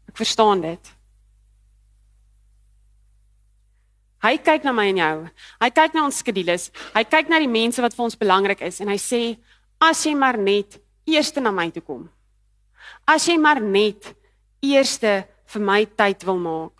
Ek 0.10 0.18
verstaan 0.18 0.62
dit. 0.62 0.96
Hy 4.22 4.38
kyk 4.38 4.64
na 4.64 4.72
my 4.72 4.86
en 4.92 4.98
jou. 4.98 5.30
Hy 5.62 5.70
kyk 5.70 5.94
na 5.94 6.04
ons 6.06 6.18
skedules. 6.22 6.72
Hy 6.94 7.04
kyk 7.04 7.30
na 7.30 7.40
die 7.40 7.48
mense 7.48 7.82
wat 7.82 7.94
vir 7.94 8.04
ons 8.04 8.18
belangrik 8.20 8.62
is 8.62 8.82
en 8.84 8.88
hy 8.88 8.98
sê, 9.02 9.38
as 9.82 10.06
jy 10.06 10.14
maar 10.16 10.38
net 10.38 10.78
eers 11.10 11.34
na 11.42 11.52
my 11.52 11.70
toe 11.74 11.82
kom. 11.82 12.06
As 13.10 13.26
jy 13.28 13.38
maar 13.42 13.62
net 13.62 14.14
eers 14.62 15.00
vir 15.02 15.62
my 15.62 15.86
tyd 15.86 16.24
wil 16.24 16.38
maak. 16.40 16.78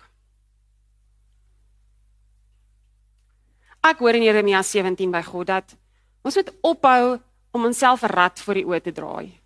Ek 3.81 4.00
hoor 4.00 4.15
in 4.15 4.27
Jeremia 4.27 4.62
17 4.62 5.12
by 5.12 5.24
God 5.25 5.50
dat 5.50 5.74
ons 6.22 6.38
moet 6.38 6.51
ophou 6.62 7.20
om 7.51 7.65
onsself 7.65 8.03
'n 8.03 8.13
rad 8.13 8.39
voor 8.39 8.53
die 8.53 8.65
oë 8.65 8.81
te 8.81 8.91
draai. 8.91 9.41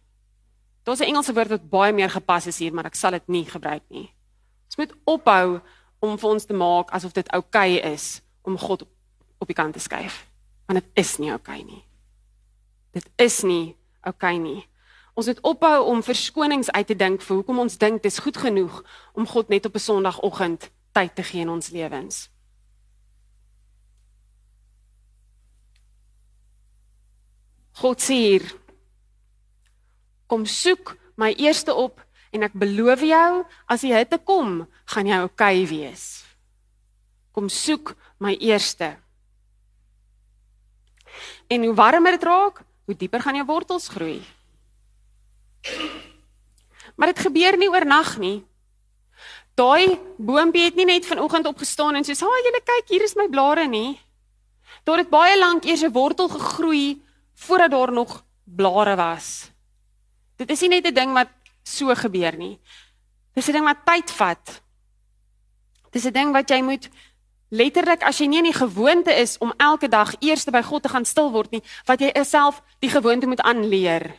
Daar's 0.83 0.99
'n 0.99 1.09
Engelse 1.09 1.33
woord 1.33 1.49
wat 1.49 1.69
baie 1.69 1.93
meer 1.93 2.09
gepas 2.09 2.47
is 2.47 2.59
hier, 2.59 2.73
maar 2.73 2.85
ek 2.85 2.95
sal 2.95 3.11
dit 3.11 3.27
nie 3.27 3.45
gebruik 3.45 3.83
nie. 3.89 4.13
Ons 4.65 4.77
moet 4.77 4.93
ophou 5.05 5.61
om 5.99 6.17
vir 6.17 6.29
ons 6.29 6.45
te 6.45 6.53
maak 6.53 6.91
asof 6.91 7.13
dit 7.13 7.31
oukei 7.31 7.77
okay 7.77 7.93
is 7.93 8.21
om 8.43 8.57
God 8.57 8.83
op 9.39 9.47
die 9.47 9.55
kant 9.55 9.73
te 9.73 9.79
skuif, 9.79 10.27
want 10.67 10.83
dit 10.83 10.91
is 10.93 11.17
nie 11.17 11.31
oukei 11.31 11.61
okay 11.61 11.63
nie. 11.63 11.83
Dit 12.95 13.09
is 13.19 13.41
nie 13.43 13.75
oukei 14.05 14.37
okay 14.37 14.39
nie. 14.39 14.61
Ons 15.15 15.27
moet 15.31 15.41
ophou 15.47 15.79
om 15.91 16.03
verskonings 16.03 16.71
uit 16.71 16.87
te 16.87 16.95
dink 16.95 17.23
vir 17.23 17.37
hoekom 17.39 17.59
ons 17.63 17.77
dink 17.79 18.03
dis 18.03 18.21
goed 18.23 18.37
genoeg 18.39 18.81
om 19.15 19.27
God 19.27 19.51
net 19.51 19.65
op 19.67 19.75
'n 19.75 19.83
Sondagoggend 19.83 20.69
tyd 20.95 21.15
te 21.15 21.23
gee 21.23 21.41
in 21.41 21.49
ons 21.49 21.69
lewens. 21.69 22.29
God 27.75 28.01
sê 28.01 28.13
hier: 28.13 28.45
Kom 30.27 30.45
soek 30.45 30.95
my 31.15 31.33
eerste 31.37 31.73
op 31.73 31.99
en 32.31 32.43
ek 32.43 32.53
beloof 32.53 33.01
jou, 33.01 33.45
as 33.67 33.81
jy 33.81 33.95
hitte 33.95 34.17
kom, 34.17 34.67
gaan 34.85 35.07
jy 35.07 35.19
oukei 35.23 35.63
okay 35.63 35.67
wees. 35.67 36.23
Kom 37.31 37.49
soek 37.49 37.95
my 38.19 38.35
eerste. 38.39 38.95
En 41.47 41.63
hoe 41.63 41.75
warmer 41.75 42.11
dit 42.11 42.23
raak, 42.23 42.63
hoe 42.85 42.95
dieper 42.95 43.21
gaan 43.21 43.35
jou 43.35 43.45
wortels 43.45 43.87
groei. 43.87 44.21
Maar 46.95 47.11
dit 47.13 47.19
gebeur 47.25 47.57
nie 47.57 47.69
oornag 47.69 48.17
nie. 48.17 48.45
Daai 49.55 49.99
boontjie 50.17 50.65
het 50.67 50.75
nie 50.75 50.85
net 50.85 51.05
vanoggend 51.07 51.47
opgestaan 51.47 51.95
en 51.95 52.03
sê, 52.03 52.11
"Ag, 52.11 52.43
julle 52.43 52.61
kyk, 52.63 52.89
hier 52.89 53.03
is 53.03 53.15
my 53.15 53.27
blare 53.29 53.67
nie." 53.67 53.99
Daar 54.83 54.97
het 54.97 55.09
baie 55.09 55.37
lank 55.39 55.65
eers 55.65 55.83
'n 55.83 55.91
wortel 55.91 56.29
gegroei 56.29 57.01
voordat 57.33 57.71
daar 57.71 57.91
nog 57.91 58.23
blare 58.43 58.95
was. 58.95 59.51
Dit 60.35 60.49
is 60.49 60.61
nie 60.61 60.69
net 60.69 60.85
'n 60.87 60.93
ding 60.93 61.13
wat 61.13 61.29
so 61.63 61.95
gebeur 61.95 62.37
nie. 62.37 62.59
Dis 63.33 63.47
'n 63.47 63.51
ding 63.51 63.65
wat 63.65 63.85
tyd 63.85 64.11
vat. 64.11 64.61
Dis 65.91 66.05
'n 66.05 66.13
ding 66.13 66.31
wat 66.31 66.49
jy 66.49 66.61
moet 66.61 66.89
letterlik 67.49 68.03
as 68.03 68.19
jy 68.19 68.27
nie 68.27 68.41
in 68.41 68.49
die 68.49 68.57
gewoonte 68.57 69.13
is 69.13 69.37
om 69.37 69.53
elke 69.57 69.87
dag 69.87 70.13
eers 70.19 70.45
by 70.45 70.61
God 70.61 70.83
te 70.83 70.89
gaan 70.89 71.05
stil 71.05 71.31
word 71.31 71.51
nie, 71.51 71.61
wat 71.85 72.01
jy 72.01 72.11
self 72.23 72.61
die 72.79 72.89
gewoonte 72.89 73.27
moet 73.27 73.41
aanleer. 73.41 74.13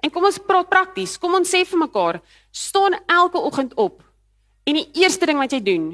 En 0.00 0.10
kom 0.10 0.24
ons 0.24 0.40
praat 0.40 0.68
prakties. 0.68 1.18
Kom 1.20 1.34
ons 1.36 1.48
sê 1.48 1.64
vir 1.68 1.78
mekaar, 1.78 2.20
staan 2.50 2.96
elke 3.06 3.38
oggend 3.38 3.74
op 3.76 4.02
en 4.68 4.76
die 4.76 4.88
eerste 5.02 5.26
ding 5.26 5.38
wat 5.40 5.52
jy 5.52 5.58
doen, 5.64 5.86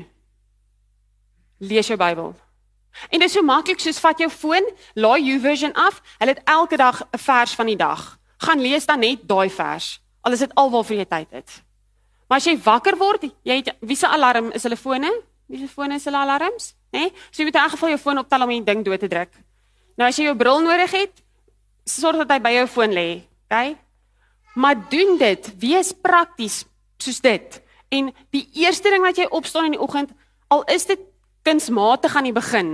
lees 1.62 1.88
jou 1.88 1.96
Bybel. 1.96 2.34
En 3.08 3.20
dit 3.20 3.28
is 3.28 3.36
so 3.36 3.44
maklik 3.44 3.80
soos 3.80 4.00
vat 4.02 4.18
jou 4.20 4.28
foon, 4.32 4.64
laai 4.98 5.22
YouVersion 5.22 5.72
af, 5.78 6.00
hulle 6.20 6.34
het 6.34 6.42
elke 6.44 6.76
dag 6.76 7.02
'n 7.02 7.18
vers 7.18 7.54
van 7.54 7.66
die 7.66 7.76
dag. 7.76 8.18
Gaan 8.38 8.60
lees 8.60 8.86
dan 8.86 9.00
net 9.00 9.28
daai 9.28 9.48
vers. 9.50 10.00
Al 10.22 10.32
is 10.32 10.38
dit 10.38 10.54
alwaarvoor 10.54 10.96
jy 10.96 11.04
tyd 11.04 11.30
het. 11.30 11.62
Maar 12.28 12.38
as 12.38 12.44
jy 12.44 12.58
wakker 12.58 12.96
word, 12.96 13.22
jy 13.42 13.56
het 13.56 13.76
wie 13.80 13.96
se 13.96 14.08
alarm 14.08 14.50
is 14.52 14.62
hulle 14.62 14.76
fone? 14.76 15.22
Wie 15.46 15.60
se 15.60 15.68
fone 15.70 15.94
is 15.94 16.04
hulle 16.08 16.18
alarms? 16.18 16.74
Hè? 16.90 16.98
Nee? 17.06 17.12
So 17.30 17.42
jy 17.42 17.48
moet 17.48 17.58
in 17.58 17.62
elk 17.62 17.74
geval 17.76 17.92
jou 17.94 18.00
foon 18.02 18.22
optel 18.22 18.42
om 18.46 18.52
die 18.54 18.64
ding 18.66 18.84
dood 18.84 19.02
te 19.02 19.10
druk. 19.10 19.32
Nou 19.96 20.08
as 20.08 20.18
jy 20.18 20.28
jou 20.28 20.36
bril 20.36 20.62
nodig 20.64 20.92
het, 20.96 21.22
sorg 21.86 22.18
dat 22.24 22.34
hy 22.34 22.40
by 22.42 22.52
jou 22.56 22.66
foon 22.70 22.94
lê, 22.94 23.08
okay? 23.46 23.76
Maar 24.56 24.80
doen 24.90 25.16
dit, 25.20 25.50
wees 25.60 25.92
prakties 25.92 26.64
soos 26.98 27.20
dit. 27.22 27.60
En 27.92 28.10
die 28.34 28.44
eerste 28.58 28.90
ding 28.90 29.04
wat 29.04 29.18
jy 29.20 29.28
opstaan 29.30 29.68
in 29.70 29.76
die 29.76 29.82
oggend, 29.82 30.10
al 30.50 30.64
is 30.72 30.88
dit 30.88 31.00
kunsmatig 31.46 32.16
aan 32.16 32.26
die 32.26 32.34
begin 32.34 32.70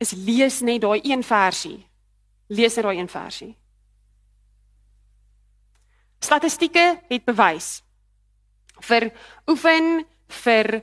is 0.00 0.12
lees 0.12 0.60
net 0.64 0.82
daai 0.84 1.00
een 1.04 1.22
versie. 1.24 1.78
Lees 2.52 2.76
net 2.76 2.84
daai 2.84 2.98
een 2.98 3.10
versie. 3.12 3.52
Statistieke 6.20 6.86
het 7.08 7.24
bewys 7.26 7.80
vir 8.84 9.08
oefen 9.48 10.04
vir 10.44 10.82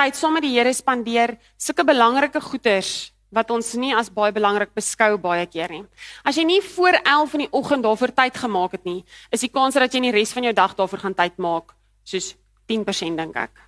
tyd 0.00 0.16
saam 0.16 0.32
met 0.38 0.44
die 0.46 0.54
Here 0.54 0.70
spandeer 0.72 1.34
sulke 1.60 1.84
belangrike 1.84 2.40
goeders 2.40 3.10
wat 3.36 3.50
ons 3.52 3.74
nie 3.78 3.92
as 3.94 4.08
baie 4.10 4.32
belangrik 4.32 4.72
beskou 4.74 5.18
baie 5.20 5.44
keer 5.46 5.70
nie. 5.70 5.82
As 6.26 6.38
jy 6.40 6.44
nie 6.48 6.60
voor 6.72 6.96
11 7.02 7.34
in 7.36 7.42
die 7.44 7.50
oggend 7.54 7.84
daarvoor 7.84 8.14
tyd 8.16 8.38
gemaak 8.40 8.78
het 8.78 8.88
nie, 8.88 9.02
is 9.30 9.44
die 9.44 9.52
kans 9.52 9.76
dat 9.76 9.92
jy 9.92 10.00
in 10.00 10.08
die 10.08 10.14
res 10.16 10.32
van 10.34 10.48
jou 10.48 10.54
dag 10.56 10.72
daarvoor 10.78 11.04
gaan 11.04 11.16
tyd 11.18 11.36
maak 11.38 11.74
soos 12.08 12.32
10% 12.72 13.20
dink 13.20 13.36
ek. 13.36 13.62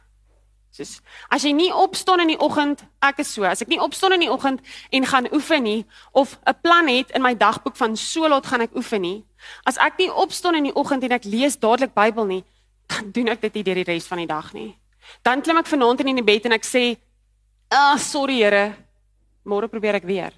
Soos 0.73 0.97
as 1.29 1.45
jy 1.45 1.53
nie 1.53 1.69
opstaan 1.69 2.25
in 2.25 2.33
die 2.33 2.41
oggend, 2.41 2.81
ek 3.05 3.21
is 3.23 3.37
so, 3.37 3.45
as 3.45 3.61
ek 3.63 3.71
nie 3.71 3.83
opstaan 3.83 4.17
in 4.17 4.25
die 4.25 4.33
oggend 4.33 4.65
en 4.91 5.07
gaan 5.13 5.29
oefen 5.37 5.69
nie 5.69 5.85
of 6.17 6.39
'n 6.49 6.59
plan 6.65 6.89
het 6.89 7.13
in 7.13 7.23
my 7.23 7.35
dagboek 7.37 7.77
van 7.77 7.97
so 7.97 8.27
laat 8.27 8.47
gaan 8.47 8.65
ek 8.65 8.75
oefen 8.75 9.03
nie, 9.03 9.25
as 9.67 9.77
ek 9.77 9.99
nie 9.99 10.09
opstaan 10.11 10.57
in 10.57 10.73
die 10.73 10.75
oggend 10.75 11.05
en 11.05 11.13
ek 11.13 11.29
lees 11.29 11.61
dadelik 11.61 11.93
Bybel 11.95 12.25
nie, 12.25 12.45
dan 12.89 13.13
doen 13.13 13.29
ek 13.29 13.41
dit 13.43 13.55
nie 13.55 13.63
deur 13.63 13.85
die 13.85 13.93
res 13.93 14.09
van 14.09 14.19
die 14.19 14.27
dag 14.27 14.55
nie. 14.55 14.82
Dan 15.23 15.43
klim 15.43 15.59
ek 15.59 15.71
vanaand 15.71 16.01
in 16.01 16.17
die 16.17 16.25
bed 16.25 16.47
en 16.47 16.53
ek 16.53 16.65
sê, 16.65 16.97
"Ag, 17.71 17.95
oh, 17.95 17.99
sorry 17.99 18.39
Here. 18.43 18.75
Môre 19.45 19.69
probeer 19.69 19.95
ek 19.95 20.05
weer." 20.05 20.33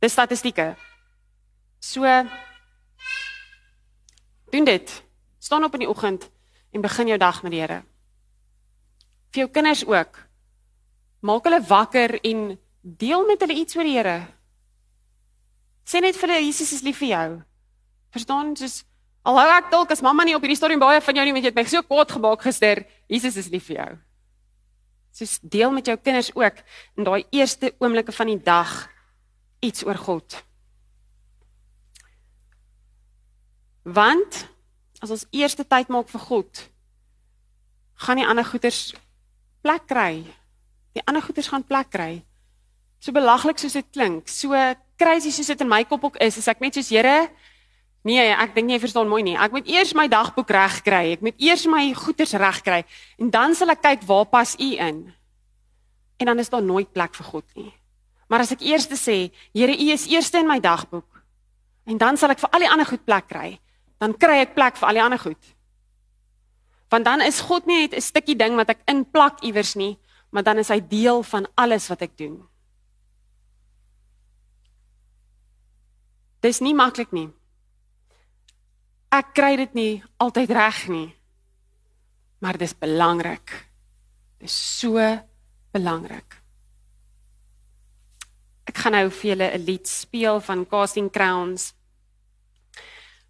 Dis 0.00 0.12
statistieke. 0.12 0.76
So 1.80 2.02
doen 4.50 4.64
dit. 4.64 5.02
Staan 5.38 5.64
op 5.64 5.74
in 5.74 5.84
die 5.84 5.88
oggend 5.88 6.30
en 6.72 6.80
begin 6.80 7.06
jou 7.06 7.18
dag 7.18 7.42
met 7.42 7.52
die 7.52 7.60
Here. 7.60 7.82
Vir 9.30 9.44
jou 9.44 9.50
kinders 9.50 9.84
ook. 9.86 10.18
Maak 11.20 11.44
hulle 11.44 11.60
wakker 11.62 12.18
en 12.24 12.58
deel 12.80 13.26
met 13.26 13.40
hulle 13.40 13.54
iets 13.54 13.76
oor 13.76 13.84
die 13.84 13.96
Here. 13.96 14.26
Sê 15.86 16.00
net 16.02 16.16
vir 16.18 16.28
hulle 16.28 16.44
Jesus 16.44 16.72
is 16.72 16.82
lief 16.82 16.98
vir 16.98 17.08
jou. 17.08 17.28
Verstaan? 18.14 18.54
Soos 18.56 18.84
alhou 19.26 19.46
ek 19.56 19.70
dalk 19.72 19.92
as 19.94 20.02
mamma 20.04 20.24
nie 20.26 20.36
op 20.36 20.44
hierdie 20.44 20.58
storie 20.58 20.78
baie 20.80 21.02
van 21.02 21.18
jou 21.18 21.24
nie, 21.26 21.34
want 21.34 21.46
jy 21.46 21.50
het 21.50 21.58
my 21.58 21.64
so 21.68 21.82
kwaad 21.86 22.12
gemaak 22.14 22.44
gister. 22.46 22.84
Jesus 23.10 23.38
is 23.40 23.50
lief 23.52 23.66
vir 23.70 23.80
jou. 23.80 23.90
Soos 25.16 25.38
deel 25.42 25.72
met 25.74 25.88
jou 25.88 25.96
kinders 25.98 26.30
ook 26.36 26.60
in 26.98 27.08
daai 27.08 27.24
eerste 27.34 27.72
oomblikke 27.80 28.14
van 28.14 28.30
die 28.30 28.40
dag 28.42 28.74
iets 29.64 29.86
oor 29.86 29.98
God. 29.98 30.38
Want 33.86 34.44
as 35.02 35.12
ons 35.14 35.26
eerste 35.34 35.64
tyd 35.66 35.90
maak 35.92 36.10
vir 36.10 36.22
God, 36.28 36.62
gaan 38.06 38.20
die 38.20 38.26
ander 38.28 38.46
goeders 38.46 38.90
plek 39.64 39.86
kry. 39.90 40.24
Die 40.96 41.04
ander 41.06 41.24
goeders 41.24 41.50
gaan 41.52 41.64
plek 41.66 41.90
kry. 41.94 42.10
So 43.00 43.14
belaglik 43.14 43.60
soos 43.60 43.76
dit 43.76 43.88
klink, 43.92 44.28
so 44.28 44.56
crazy 44.98 45.32
soos 45.34 45.50
dit 45.52 45.62
in 45.62 45.70
my 45.70 45.82
kop 45.88 46.04
ook 46.08 46.16
is, 46.24 46.38
is 46.40 46.48
ek 46.50 46.62
net 46.64 46.76
soos 46.76 46.90
Here, 46.92 47.28
nee, 48.06 48.22
ek 48.30 48.54
dink 48.54 48.70
jy 48.70 48.78
verstaan 48.80 49.10
mooi 49.10 49.22
nie. 49.26 49.34
Ek 49.36 49.52
moet 49.52 49.66
eers 49.68 49.92
my 49.98 50.06
dagboek 50.08 50.50
reg 50.54 50.78
kry. 50.86 51.04
Ek 51.16 51.24
moet 51.26 51.36
eers 51.42 51.66
my 51.66 51.82
goeders 51.98 52.36
reg 52.38 52.62
kry 52.62 52.84
en 53.18 53.30
dan 53.34 53.54
sal 53.58 53.74
ek 53.74 53.82
kyk 53.82 54.06
waar 54.06 54.28
pas 54.30 54.54
u 54.54 54.70
in. 54.78 55.02
En 56.16 56.30
dan 56.30 56.38
is 56.38 56.48
daar 56.48 56.62
nooit 56.62 56.92
plek 56.92 57.14
vir 57.18 57.26
God 57.26 57.44
nie. 57.58 57.72
Maar 58.30 58.46
as 58.46 58.54
ek 58.54 58.62
eers 58.62 58.88
sê, 58.94 59.30
Here, 59.54 59.74
u 59.74 59.90
is 59.92 60.08
eerste 60.08 60.38
in 60.38 60.48
my 60.48 60.60
dagboek. 60.60 61.06
En 61.86 61.98
dan 61.98 62.16
sal 62.16 62.30
ek 62.30 62.40
vir 62.42 62.50
al 62.52 62.64
die 62.64 62.70
ander 62.70 62.86
goed 62.86 63.04
plek 63.04 63.28
kry 63.28 63.58
dan 64.02 64.16
kry 64.16 64.42
ek 64.44 64.56
plek 64.56 64.76
vir 64.76 64.88
al 64.88 64.98
die 64.98 65.04
ander 65.04 65.20
goed. 65.20 65.52
Want 66.92 67.06
dan 67.08 67.24
is 67.24 67.40
God 67.42 67.66
nie 67.66 67.86
net 67.86 67.94
'n 67.96 68.00
stukkie 68.00 68.36
ding 68.36 68.56
wat 68.56 68.70
ek 68.70 68.84
inplak 68.86 69.42
iewers 69.42 69.74
nie, 69.74 69.98
maar 70.30 70.42
dan 70.42 70.58
is 70.58 70.68
hy 70.68 70.80
deel 70.80 71.22
van 71.22 71.46
alles 71.56 71.88
wat 71.88 72.02
ek 72.02 72.16
doen. 72.16 72.46
Dis 76.40 76.60
nie 76.60 76.74
maklik 76.74 77.12
nie. 77.12 77.30
Ek 79.16 79.32
kry 79.32 79.54
dit 79.56 79.76
nie 79.78 79.92
altyd 80.20 80.50
reg 80.52 80.80
nie. 80.92 81.08
Maar 82.44 82.58
dis 82.60 82.74
belangrik. 82.76 83.52
Dis 84.42 84.52
so 84.52 85.00
belangrik. 85.72 86.36
Ek 88.66 88.76
gaan 88.82 88.92
nou 88.92 89.08
vir 89.08 89.30
julle 89.30 89.48
'n 89.54 89.64
lied 89.64 89.88
speel 89.88 90.40
van 90.40 90.66
Casting 90.66 91.10
Crowns 91.10 91.72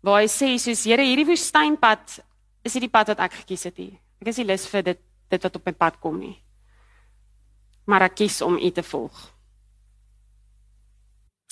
waar 0.03 0.23
hy 0.23 0.29
sê 0.31 0.59
soos 0.59 0.85
Here 0.85 1.03
hierdie 1.03 1.27
woestynpad 1.27 2.21
is 2.65 2.75
nie 2.75 2.87
die 2.87 2.93
pad 2.93 3.09
wat 3.09 3.21
ek 3.21 3.33
gekies 3.43 3.65
het 3.65 3.79
nie. 3.79 3.99
Ek 4.21 4.29
is 4.29 4.39
nie 4.39 4.47
lus 4.47 4.67
vir 4.67 4.83
dit 4.83 5.01
dit 5.31 5.43
wat 5.43 5.57
op 5.57 5.67
my 5.67 5.73
pad 5.73 6.01
kom 6.01 6.19
nie. 6.19 6.37
Maar 7.87 8.03
ek 8.03 8.15
kies 8.17 8.43
om 8.43 8.59
U 8.59 8.71
te 8.71 8.83
volg. 8.83 9.36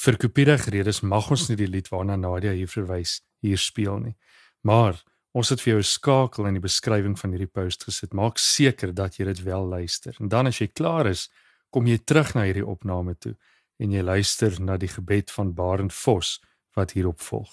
Vir 0.04 0.18
kopiedige 0.20 0.68
redes 0.68 0.98
mag 1.00 1.30
ons 1.32 1.46
nie 1.48 1.56
die 1.56 1.68
lied 1.70 1.86
waarna 1.88 2.18
Nadia 2.20 2.52
hier 2.52 2.68
verwys 2.68 3.22
hier 3.40 3.60
speel 3.60 4.02
nie. 4.02 4.16
Maar 4.60 4.98
ons 5.32 5.48
het 5.48 5.62
vir 5.62 5.70
jou 5.74 5.80
'n 5.80 5.92
skakel 5.96 6.46
in 6.46 6.54
die 6.54 6.66
beskrywing 6.66 7.16
van 7.18 7.30
hierdie 7.30 7.48
post 7.48 7.84
gesit. 7.84 8.12
Maak 8.12 8.38
seker 8.38 8.92
dat 8.92 9.16
jy 9.16 9.24
dit 9.24 9.42
wel 9.42 9.64
luister. 9.64 10.14
En 10.20 10.28
dan 10.28 10.46
as 10.46 10.58
jy 10.58 10.68
klaar 10.68 11.06
is, 11.06 11.30
kom 11.70 11.86
jy 11.86 11.98
terug 11.98 12.34
na 12.34 12.42
hierdie 12.42 12.66
opname 12.66 13.14
toe 13.18 13.36
en 13.78 13.92
jy 13.92 14.02
luister 14.02 14.60
na 14.60 14.76
die 14.76 14.88
gebed 14.88 15.30
van 15.30 15.54
Barend 15.54 15.92
Vos 15.92 16.40
wat 16.74 16.92
hierop 16.92 17.20
volg. 17.20 17.50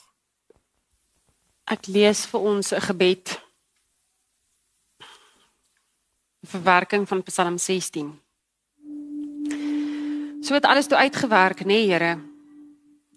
Ek 1.66 1.88
lees 1.88 2.26
vir 2.26 2.40
ons 2.40 2.74
'n 2.74 2.82
gebed. 2.82 3.42
Verwerking 6.44 7.08
van 7.08 7.24
Psalm 7.24 7.58
16. 7.58 8.20
So 10.42 10.54
het 10.54 10.66
alles 10.66 10.88
toe 10.88 10.98
uitgewerk, 10.98 11.60
nê, 11.60 11.66
nee, 11.66 11.88
Here. 11.88 12.31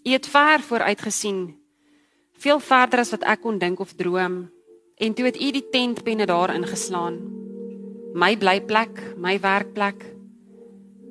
U 0.05 0.11
het 0.11 0.27
ver 0.29 0.61
vooruit 0.61 1.01
gesien. 1.01 1.57
Veel 2.37 2.61
verder 2.61 3.01
as 3.01 3.11
wat 3.11 3.25
ek 3.25 3.41
kon 3.41 3.59
dink 3.59 3.81
of 3.81 3.95
droom. 3.97 4.51
En 5.01 5.15
toe 5.15 5.25
het 5.25 5.41
u 5.41 5.51
die 5.51 5.65
tent 5.73 6.05
binne 6.05 6.27
daar 6.27 6.55
ingeslaan. 6.55 7.17
My 8.13 8.37
blyplek, 8.37 9.17
my 9.17 9.41
werkplek. 9.41 10.05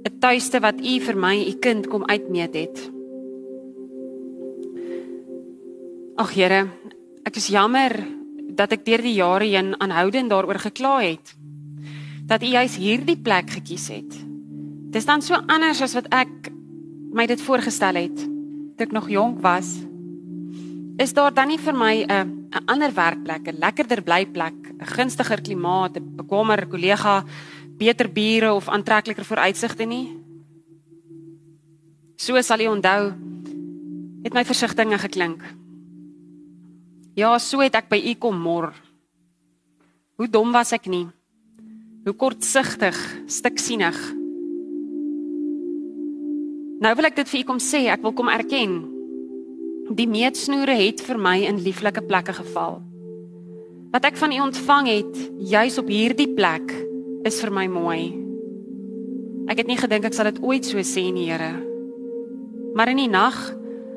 'n 0.04 0.20
Tuiste 0.20 0.60
wat 0.60 0.80
u 0.80 1.00
vir 1.00 1.18
my, 1.18 1.36
u 1.48 1.54
kind 1.60 1.88
kom 1.88 2.06
uitmeet 2.06 2.54
het. 2.54 2.92
Ag 6.16 6.34
Here, 6.34 6.68
Ek 7.24 7.38
is 7.40 7.48
jammer 7.48 7.96
dat 8.52 8.74
ek 8.76 8.84
deur 8.84 9.02
die 9.02 9.16
jare 9.16 9.48
heen 9.48 9.72
aanhoudend 9.80 10.30
daaroor 10.30 10.60
gekla 10.60 11.00
het. 11.00 11.36
Dat 12.28 12.44
U 12.44 12.46
juis 12.46 12.76
hierdie 12.76 13.18
plek 13.18 13.50
gekies 13.50 13.88
het. 13.88 14.12
Dis 14.92 15.08
dan 15.08 15.24
so 15.24 15.40
anders 15.48 15.82
as 15.82 15.96
wat 15.96 16.12
ek 16.12 16.52
my 17.16 17.26
dit 17.26 17.42
voorgestel 17.42 17.96
het 17.96 18.33
toe 18.78 18.86
ek 18.88 18.96
nog 18.96 19.10
jonk 19.10 19.42
was. 19.42 19.82
Is 20.98 21.14
daar 21.14 21.34
dan 21.34 21.48
nie 21.48 21.58
vir 21.58 21.74
my 21.74 22.06
'n 22.06 22.44
'n 22.54 22.66
ander 22.66 22.94
werkplek, 22.94 23.48
'n 23.48 23.60
lekkerder 23.60 24.02
blyplek, 24.02 24.54
'n 24.54 24.86
gunstiger 24.86 25.42
klimaat, 25.42 25.98
'n 25.98 26.16
bekwammer 26.16 26.68
kollega, 26.68 27.24
beter 27.78 28.08
bure 28.12 28.54
of 28.54 28.70
aantrekliker 28.70 29.26
vooruitsigte 29.26 29.86
nie? 29.86 30.08
So 32.16 32.42
sal 32.42 32.60
jy 32.60 32.68
onthou 32.68 33.14
het 34.24 34.34
my 34.34 34.46
versigtinge 34.46 34.98
geklink. 34.98 35.42
Ja, 37.16 37.38
so 37.40 37.60
het 37.60 37.76
ek 37.76 37.90
by 37.90 37.98
u 37.98 38.14
kom 38.16 38.40
mor. 38.40 38.74
Hoe 40.16 40.28
dom 40.28 40.52
was 40.52 40.72
ek 40.72 40.88
nie? 40.88 41.08
Hoe 42.06 42.14
kortsigtig, 42.14 42.96
stiksienig. 43.28 44.23
Nou 46.84 46.92
wil 47.00 47.08
ek 47.08 47.16
dit 47.16 47.30
vir 47.32 47.40
u 47.40 47.44
kom 47.48 47.60
sê, 47.64 47.86
ek 47.88 48.02
wil 48.04 48.12
kom 48.12 48.28
erken. 48.28 48.82
Die 49.96 50.08
meetsnoere 50.10 50.74
het 50.76 51.00
vir 51.06 51.20
my 51.22 51.38
in 51.48 51.62
lieflike 51.64 52.02
plekke 52.10 52.36
geval. 52.36 52.82
Wat 53.94 54.08
ek 54.10 54.18
van 54.20 54.34
u 54.36 54.40
ontvang 54.50 54.90
het, 54.90 55.22
juis 55.54 55.78
op 55.80 55.88
hierdie 55.88 56.28
plek, 56.36 56.74
is 57.24 57.38
vir 57.40 57.54
my 57.56 57.70
mooi. 57.72 58.02
Ek 59.48 59.62
het 59.62 59.70
nie 59.70 59.78
gedink 59.80 60.10
ek 60.10 60.18
sal 60.18 60.28
dit 60.28 60.42
ooit 60.44 60.68
so 60.68 60.82
sê 60.84 61.06
nie, 61.14 61.30
Here. 61.30 61.54
Maar 62.76 62.92
in 62.92 63.04
die 63.06 63.12
nag, 63.12 63.38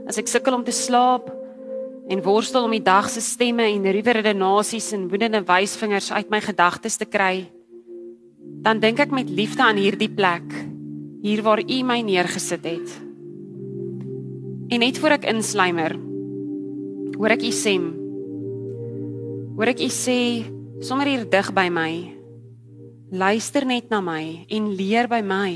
as 0.07 0.21
ek 0.23 0.31
sukkel 0.31 0.55
om 0.55 0.63
te 0.63 0.75
slaap, 0.75 1.33
en 2.07 2.23
worstel 2.23 2.69
om 2.69 2.77
die 2.77 2.85
dag 2.87 3.09
se 3.11 3.25
stemme 3.25 3.67
en 3.67 3.91
ruwerde 3.97 4.37
nasies 4.37 4.93
en 4.95 5.09
woedende 5.11 5.43
wysvingers 5.43 6.13
uit 6.15 6.31
my 6.31 6.39
gedagtes 6.45 7.01
te 7.03 7.09
kry, 7.09 7.49
dan 8.63 8.79
dink 8.79 9.03
ek 9.03 9.11
met 9.11 9.31
liefde 9.31 9.65
aan 9.65 9.81
hierdie 9.81 10.13
plek, 10.13 10.76
hier 11.23 11.43
waar 11.43 11.63
U 11.63 11.83
my 11.83 12.01
neergesit 12.01 12.65
het. 12.65 12.97
En 14.69 14.83
net 14.83 14.99
voor 14.99 15.17
ek 15.17 15.29
insluimer, 15.31 15.95
hoor 17.17 17.37
ek 17.37 17.47
U 17.47 17.53
sê, 17.55 17.77
hoor 19.57 19.73
ek 19.73 19.85
U 19.87 19.91
sê 19.93 20.19
sommer 20.85 21.09
hier 21.09 21.25
dig 21.31 21.53
by 21.55 21.69
my. 21.73 21.93
Luister 23.15 23.65
net 23.65 23.89
na 23.91 24.03
my 24.03 24.45
en 24.51 24.69
leer 24.75 25.07
by 25.09 25.23
my. 25.23 25.53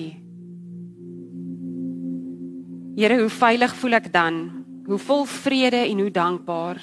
Here, 3.00 3.16
hoe 3.18 3.32
veilig 3.32 3.74
voel 3.80 3.98
ek 3.98 4.10
dan? 4.12 4.40
Hoe 4.86 4.98
vol 5.00 5.26
vrede 5.26 5.82
en 5.88 6.00
hoe 6.04 6.10
dankbaar 6.14 6.80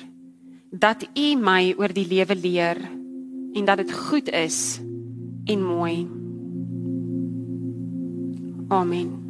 dat 0.72 1.06
U 1.16 1.28
my 1.40 1.74
oor 1.80 1.94
die 1.96 2.08
lewe 2.08 2.36
leer 2.36 2.80
en 3.56 3.66
dat 3.66 3.80
dit 3.82 3.92
goed 3.94 4.30
is 4.30 4.80
en 5.48 5.64
mooi. 5.64 6.27
Amen. 8.70 9.27